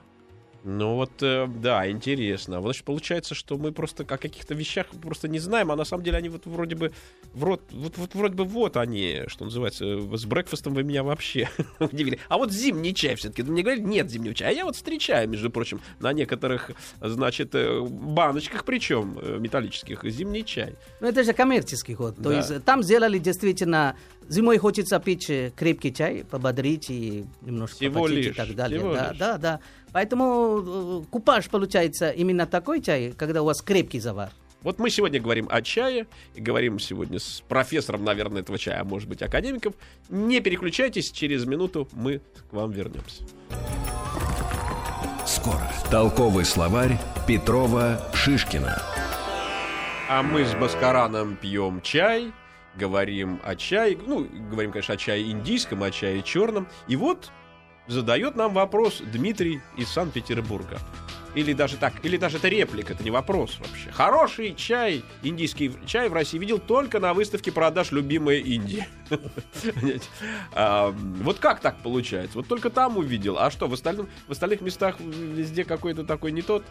Ну 0.64 0.96
вот, 0.96 1.12
э, 1.22 1.48
да, 1.48 1.90
интересно. 1.90 2.60
Вот, 2.60 2.72
Значит, 2.72 2.86
получается, 2.86 3.36
что 3.36 3.58
мы 3.58 3.72
просто 3.72 4.04
о 4.04 4.18
каких-то 4.18 4.54
вещах 4.54 4.88
просто 5.02 5.28
не 5.28 5.40
знаем, 5.40 5.72
а 5.72 5.76
на 5.76 5.86
самом 5.86 6.04
деле 6.04 6.18
они 6.18 6.30
вот 6.30 6.46
вроде 6.46 6.76
бы, 6.76 6.92
врот, 7.34 7.62
вот, 7.72 7.98
вот 7.98 8.16
вроде 8.16 8.36
бы 8.36 8.46
вот 8.46 8.78
они, 8.78 9.24
что 9.28 9.46
называется, 9.46 9.86
э, 9.86 10.18
с 10.18 10.26
брекфастом 10.26 10.74
вы 10.74 10.84
меня 10.84 11.04
вообще 11.04 11.50
удивили. 11.80 12.20
А 12.30 12.38
вот 12.38 12.52
зимний 12.52 12.94
чай 12.94 13.16
все-таки, 13.16 13.44
мне 13.44 13.64
говорят, 13.64 13.84
нет 13.84 14.10
зимнего 14.10 14.36
чая. 14.36 14.50
А 14.50 14.54
я 14.54 14.66
вот 14.66 14.76
встречаю, 14.76 15.28
между 15.28 15.50
прочим, 15.50 15.82
на 16.00 16.14
некоторых, 16.14 16.72
значит, 17.02 17.56
э, 17.56 17.82
баночках, 17.82 18.64
причем 18.64 19.18
металлических, 19.42 20.04
зимний 20.04 20.46
чай. 20.46 20.76
Ну, 21.00 21.08
это 21.08 21.24
же 21.24 21.34
коммерческий 21.34 21.96
ход. 21.96 22.16
То 22.18 22.24
Да. 22.30 22.38
есть 22.38 22.52
э, 22.52 22.60
там 22.60 22.84
сделали 22.84 23.18
действительно... 23.18 23.96
Зимой 24.30 24.60
хочется 24.60 24.98
пить 25.00 25.30
крепкий 25.58 25.94
чай, 25.94 26.24
пободрить 26.24 26.90
и 26.90 27.26
немножко 27.42 27.76
Всего 27.76 27.96
попотеть 28.04 28.18
лишь, 28.18 28.28
и 28.28 28.38
так 28.38 28.56
далее. 28.56 28.80
всего 28.80 28.94
да, 28.94 29.10
лишь. 29.10 29.18
да, 29.18 29.38
да. 29.38 29.60
Поэтому 29.94 31.02
э, 31.04 31.06
купаж 31.10 31.50
получается 31.50 32.10
именно 32.12 32.46
такой 32.46 32.82
чай, 32.82 33.14
когда 33.18 33.42
у 33.42 33.46
вас 33.46 33.62
крепкий 33.62 34.00
завар. 34.00 34.32
Вот 34.64 34.78
мы 34.78 34.92
сегодня 34.92 35.20
говорим 35.20 35.48
о 35.50 35.62
чае, 35.64 36.06
и 36.36 36.42
говорим 36.42 36.78
сегодня 36.80 37.18
с 37.18 37.42
профессором, 37.48 38.04
наверное, 38.04 38.44
этого 38.44 38.60
чая, 38.60 38.82
а 38.82 38.84
может 38.84 39.10
быть, 39.10 39.22
академиком. 39.24 39.74
Не 40.10 40.40
переключайтесь, 40.40 41.12
через 41.12 41.46
минуту 41.46 41.88
мы 41.94 42.22
к 42.50 42.54
вам 42.54 42.72
вернемся. 42.72 43.24
Скоро. 45.26 45.72
Толковый 45.90 46.46
словарь 46.46 47.00
Петрова 47.28 48.12
Шишкина. 48.14 48.80
А 50.08 50.22
мы 50.22 50.46
с 50.46 50.54
Баскараном 50.54 51.38
пьем 51.38 51.82
чай, 51.82 52.32
говорим 52.76 53.40
о 53.44 53.56
чае, 53.56 53.98
ну, 54.06 54.28
говорим, 54.52 54.72
конечно, 54.72 54.94
о 54.94 54.98
чае 54.98 55.32
индийском, 55.32 55.82
о 55.82 55.90
чае 55.90 56.22
черном. 56.22 56.68
И 56.88 56.96
вот 56.96 57.32
задает 57.88 58.36
нам 58.36 58.54
вопрос 58.54 59.02
Дмитрий 59.12 59.62
из 59.78 59.90
Санкт-Петербурга. 59.90 60.80
Или 61.34 61.54
даже 61.54 61.78
так, 61.78 61.94
или 62.04 62.18
даже 62.18 62.38
это 62.38 62.50
реплика, 62.50 62.92
это 62.92 63.06
не 63.06 63.10
вопрос 63.10 63.58
вообще. 63.60 63.90
Хороший 63.92 64.54
чай, 64.54 65.02
индийский 65.24 65.72
чай 65.86 66.10
в 66.10 66.14
России 66.14 66.38
видел 66.38 66.60
только 66.60 67.00
на 67.00 67.14
выставке 67.14 67.54
продаж 67.54 67.92
«Любимая 67.92 68.40
Индия». 68.40 68.86
Вот 70.54 71.40
как 71.40 71.62
так 71.62 71.78
получается? 71.78 72.38
Вот 72.38 72.48
только 72.50 72.70
там 72.70 72.98
увидел. 72.98 73.38
А 73.38 73.50
что, 73.50 73.70
в 73.70 73.74
остальных 73.74 74.60
местах 74.60 75.00
везде 75.00 75.64
какой-то 75.64 76.04
такой 76.04 76.34
не 76.34 76.42
тот? 76.42 76.66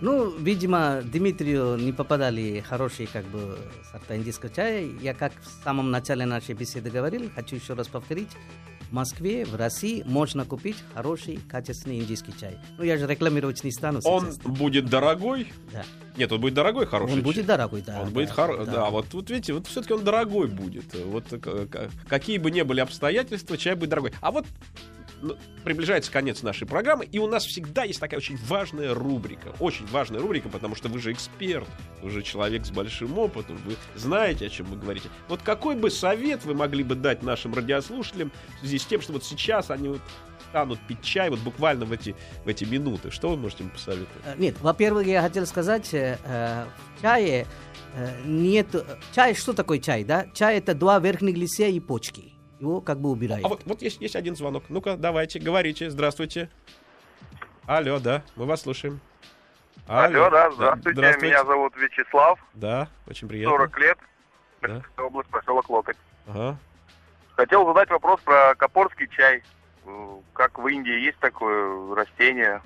Ну, 0.00 0.30
видимо, 0.30 1.02
Дмитрию 1.02 1.76
не 1.76 1.92
попадали 1.92 2.60
хорошие 2.60 3.08
как 3.08 3.24
бы 3.24 3.58
сорта 3.90 4.16
индийского 4.16 4.52
чая. 4.54 4.88
Я 5.00 5.12
как 5.14 5.32
в 5.40 5.64
самом 5.64 5.90
начале 5.90 6.24
нашей 6.24 6.54
беседы 6.54 6.88
говорил, 6.90 7.28
хочу 7.34 7.56
еще 7.56 7.74
раз 7.74 7.88
повторить. 7.88 8.30
В 8.94 8.96
Москве, 8.96 9.44
в 9.44 9.56
России 9.56 10.04
можно 10.06 10.44
купить 10.44 10.76
хороший, 10.94 11.40
качественный 11.48 11.98
индийский 11.98 12.32
чай. 12.40 12.58
Ну, 12.78 12.84
я 12.84 12.96
же 12.96 13.08
рекламировать 13.08 13.64
не 13.64 13.72
стану 13.72 13.98
Он 14.04 14.30
будет 14.44 14.86
дорогой? 14.86 15.52
Да. 15.72 15.82
Нет, 16.16 16.30
он 16.30 16.40
будет 16.40 16.54
дорогой, 16.54 16.86
хороший 16.86 17.10
Он 17.10 17.16
чай. 17.16 17.24
будет 17.24 17.46
дорогой, 17.46 17.82
да. 17.82 17.98
Он 17.98 18.04
да, 18.06 18.10
будет 18.12 18.30
хороший, 18.30 18.66
да. 18.66 18.90
Вот, 18.90 19.12
вот 19.12 19.30
видите, 19.30 19.52
вот 19.52 19.66
все-таки 19.66 19.94
он 19.94 20.04
дорогой 20.04 20.46
будет. 20.46 20.94
Вот 21.06 21.24
э, 21.32 21.88
какие 22.06 22.38
бы 22.38 22.52
ни 22.52 22.62
были 22.62 22.78
обстоятельства, 22.78 23.58
чай 23.58 23.74
будет 23.74 23.90
дорогой. 23.90 24.12
А 24.20 24.30
вот 24.30 24.46
приближается 25.64 26.10
конец 26.10 26.42
нашей 26.42 26.66
программы, 26.66 27.04
и 27.04 27.18
у 27.18 27.26
нас 27.26 27.44
всегда 27.44 27.84
есть 27.84 28.00
такая 28.00 28.18
очень 28.18 28.36
важная 28.46 28.94
рубрика. 28.94 29.54
Очень 29.60 29.86
важная 29.86 30.20
рубрика, 30.20 30.48
потому 30.48 30.74
что 30.74 30.88
вы 30.88 30.98
же 30.98 31.12
эксперт, 31.12 31.66
вы 32.02 32.10
же 32.10 32.22
человек 32.22 32.66
с 32.66 32.70
большим 32.70 33.18
опытом, 33.18 33.56
вы 33.64 33.76
знаете, 33.94 34.46
о 34.46 34.48
чем 34.48 34.66
вы 34.66 34.76
говорите. 34.76 35.08
Вот 35.28 35.42
какой 35.42 35.76
бы 35.76 35.90
совет 35.90 36.44
вы 36.44 36.54
могли 36.54 36.84
бы 36.84 36.94
дать 36.94 37.22
нашим 37.22 37.54
радиослушателям 37.54 38.32
в 38.56 38.60
связи 38.60 38.78
с 38.78 38.84
тем, 38.84 39.00
что 39.00 39.12
вот 39.12 39.24
сейчас 39.24 39.70
они 39.70 39.88
вот 39.88 40.00
станут 40.50 40.78
пить 40.86 41.02
чай 41.02 41.30
вот 41.30 41.40
буквально 41.40 41.84
в 41.84 41.92
эти, 41.92 42.14
в 42.44 42.48
эти 42.48 42.64
минуты? 42.64 43.10
Что 43.10 43.30
вы 43.30 43.36
можете 43.36 43.64
им 43.64 43.70
посоветовать? 43.70 44.22
Э, 44.24 44.34
Нет, 44.38 44.54
во-первых, 44.60 45.06
я 45.06 45.22
хотел 45.22 45.46
сказать, 45.46 45.92
э, 45.92 46.18
э, 46.24 46.64
в 46.96 47.02
чае 47.02 47.46
э, 47.96 48.22
нет... 48.24 48.68
Чай, 49.14 49.34
что 49.34 49.52
такое 49.52 49.80
чай, 49.80 50.04
да? 50.04 50.26
Чай 50.32 50.58
это 50.58 50.74
два 50.74 51.00
верхних 51.00 51.36
листья 51.36 51.66
и 51.66 51.80
почки. 51.80 52.33
Его 52.64 52.80
как 52.80 52.98
бы 52.98 53.10
убирают. 53.10 53.44
А 53.44 53.48
вот, 53.48 53.62
вот 53.66 53.82
есть, 53.82 54.00
есть 54.00 54.16
один 54.16 54.36
звонок. 54.36 54.64
Ну-ка, 54.70 54.96
давайте, 54.96 55.38
говорите. 55.38 55.90
Здравствуйте. 55.90 56.48
Алло, 57.66 57.98
да, 57.98 58.22
мы 58.36 58.46
вас 58.46 58.62
слушаем. 58.62 59.00
Алло, 59.86 60.30
да, 60.30 60.50
здравствуйте. 60.50 60.96
здравствуйте. 60.98 61.26
Меня 61.34 61.44
зовут 61.44 61.76
Вячеслав, 61.76 62.38
Да, 62.54 62.88
очень 63.06 63.28
приятно. 63.28 63.50
40 63.58 63.78
лет, 63.80 63.98
Да. 64.62 64.82
Область, 64.96 65.28
поселок 65.28 65.68
Локоть. 65.68 65.96
Ага. 66.26 66.56
Хотел 67.36 67.66
задать 67.66 67.90
вопрос 67.90 68.18
про 68.22 68.54
капорский 68.54 69.08
чай. 69.08 69.42
Как 70.32 70.58
в 70.58 70.66
Индии 70.66 71.04
есть 71.04 71.18
такое 71.18 71.94
растение? 71.94 72.62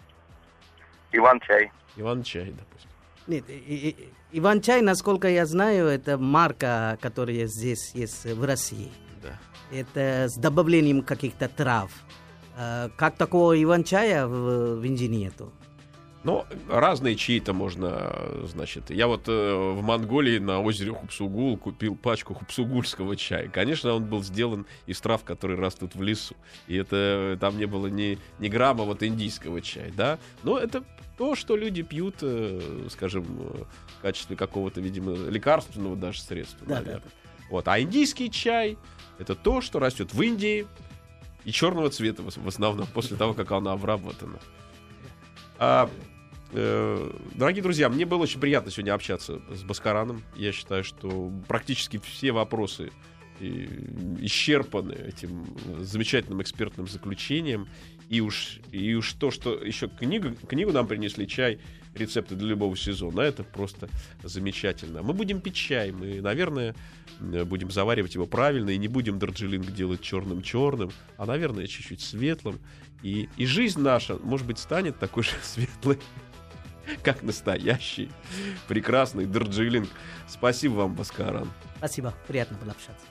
Иван-чай. 1.11 1.72
Иван 1.96 2.22
Чай, 2.22 2.53
допустим. 2.57 2.90
Нет, 3.26 3.44
и- 3.49 3.88
и- 3.90 4.12
Иван-чай, 4.38 4.80
насколько 4.82 5.26
я 5.26 5.44
знаю, 5.44 5.86
это 5.88 6.18
марка, 6.18 6.99
которая 7.01 7.46
здесь 7.46 7.92
есть 7.96 8.24
в 8.26 8.44
России. 8.44 8.92
Да. 9.22 9.36
Это 9.71 10.27
с 10.29 10.37
добавлением 10.37 11.03
каких-то 11.03 11.49
трав. 11.49 11.91
Э, 12.57 12.89
Как 12.97 13.16
такого 13.16 13.61
Иван-чая 13.62 14.27
в, 14.27 14.83
Индии 14.85 15.07
нету. 15.07 15.53
Но 16.25 16.47
разные 16.69 17.14
чаи-то 17.14 17.53
можно, 17.53 18.12
значит. 18.45 18.91
Я 18.91 19.07
вот 19.07 19.29
э, 19.29 19.73
в 19.75 19.83
Монголии 19.83 20.39
на 20.39 20.61
озере 20.61 20.93
Хупсугул 20.93 21.57
купил 21.57 21.95
пачку 21.95 22.35
хупсугульского 22.35 23.14
чая. 23.14 23.49
Конечно, 23.49 23.93
он 23.93 24.05
был 24.05 24.25
сделан 24.25 24.66
из 24.87 25.01
трав, 25.01 25.23
которые 25.23 25.61
растут 25.61 25.95
в 25.95 26.03
лесу. 26.03 26.35
И 26.66 26.77
это 26.77 27.39
там 27.41 27.57
не 27.57 27.66
было 27.66 27.87
ни, 27.87 28.19
ни 28.41 28.49
грамма 28.49 28.85
вот 28.85 29.03
индийского 29.03 29.61
чая, 29.61 29.93
да. 29.97 30.19
Но 30.43 30.59
это 30.59 30.83
то, 31.16 31.37
что 31.37 31.57
люди 31.57 31.83
пьют, 31.83 32.16
э, 32.23 32.89
скажем, 32.91 33.25
в 33.25 34.03
качестве 34.03 34.35
какого-то, 34.35 34.81
видимо, 34.81 35.12
лекарственного 35.29 35.95
даже 35.95 36.21
средства, 36.21 36.66
Да, 36.66 36.77
наверное. 36.77 37.12
Вот. 37.49 37.69
А 37.69 37.81
индийский 37.81 38.31
чай 38.31 38.77
это 39.19 39.35
то, 39.35 39.61
что 39.61 39.79
растет 39.79 40.14
в 40.14 40.23
Индии 40.23 40.66
и 41.45 41.53
черного 41.53 41.91
цвета 41.91 42.23
в 42.23 42.49
основном 42.49 42.87
после 42.89 43.16
того, 43.16 43.35
как 43.35 43.53
она 43.53 43.73
обработана. 43.73 44.39
А, 45.59 45.91
э, 46.53 47.12
дорогие 47.35 47.62
друзья, 47.62 47.89
мне 47.89 48.07
было 48.07 48.23
очень 48.23 48.41
приятно 48.41 48.71
сегодня 48.71 48.95
общаться 48.95 49.41
с 49.51 49.62
Баскараном. 49.62 50.23
Я 50.37 50.53
считаю, 50.53 50.85
что 50.85 51.33
практически 51.49 51.99
все 51.99 52.33
вопросы 52.33 52.93
и, 53.41 53.69
исчерпаны 54.21 54.93
этим 54.93 55.57
замечательным 55.81 56.43
экспертным 56.43 56.87
заключением. 56.87 57.69
И 58.09 58.20
уж, 58.20 58.61
и 58.72 58.94
уж 58.94 59.12
то, 59.14 59.30
что 59.30 59.54
еще 59.54 59.88
книгу, 59.88 60.34
книгу 60.48 60.72
нам 60.72 60.86
принесли, 60.86 61.28
чай, 61.28 61.59
рецепты 61.94 62.36
для 62.36 62.48
любого 62.48 62.76
сезона, 62.76 63.20
это 63.20 63.42
просто 63.42 63.88
замечательно. 64.22 65.02
Мы 65.02 65.12
будем 65.12 65.40
пить 65.40 65.54
чай, 65.54 65.92
мы, 65.92 66.20
наверное, 66.20 66.74
э, 67.20 67.44
будем 67.44 67.70
заваривать 67.70 68.14
его 68.14 68.26
правильно 68.26 68.70
и 68.70 68.78
не 68.78 68.88
будем 68.88 69.18
дарджилинг 69.18 69.72
делать 69.72 70.00
черным-черным, 70.00 70.90
а, 71.16 71.26
наверное, 71.26 71.66
чуть-чуть 71.66 72.00
светлым. 72.00 72.59
И, 73.02 73.28
и 73.36 73.46
жизнь 73.46 73.80
наша, 73.80 74.16
может 74.16 74.46
быть, 74.46 74.59
станет 74.59 74.98
такой 74.98 75.22
же 75.22 75.32
светлой, 75.42 75.98
как 77.02 77.22
настоящий 77.22 78.11
прекрасный 78.68 79.26
дарджилинг. 79.26 79.88
Спасибо 80.26 80.74
вам, 80.74 80.94
Баскаран. 80.94 81.50
Спасибо, 81.76 82.14
приятно 82.26 82.56
было 82.56 82.72
общаться. 82.72 83.04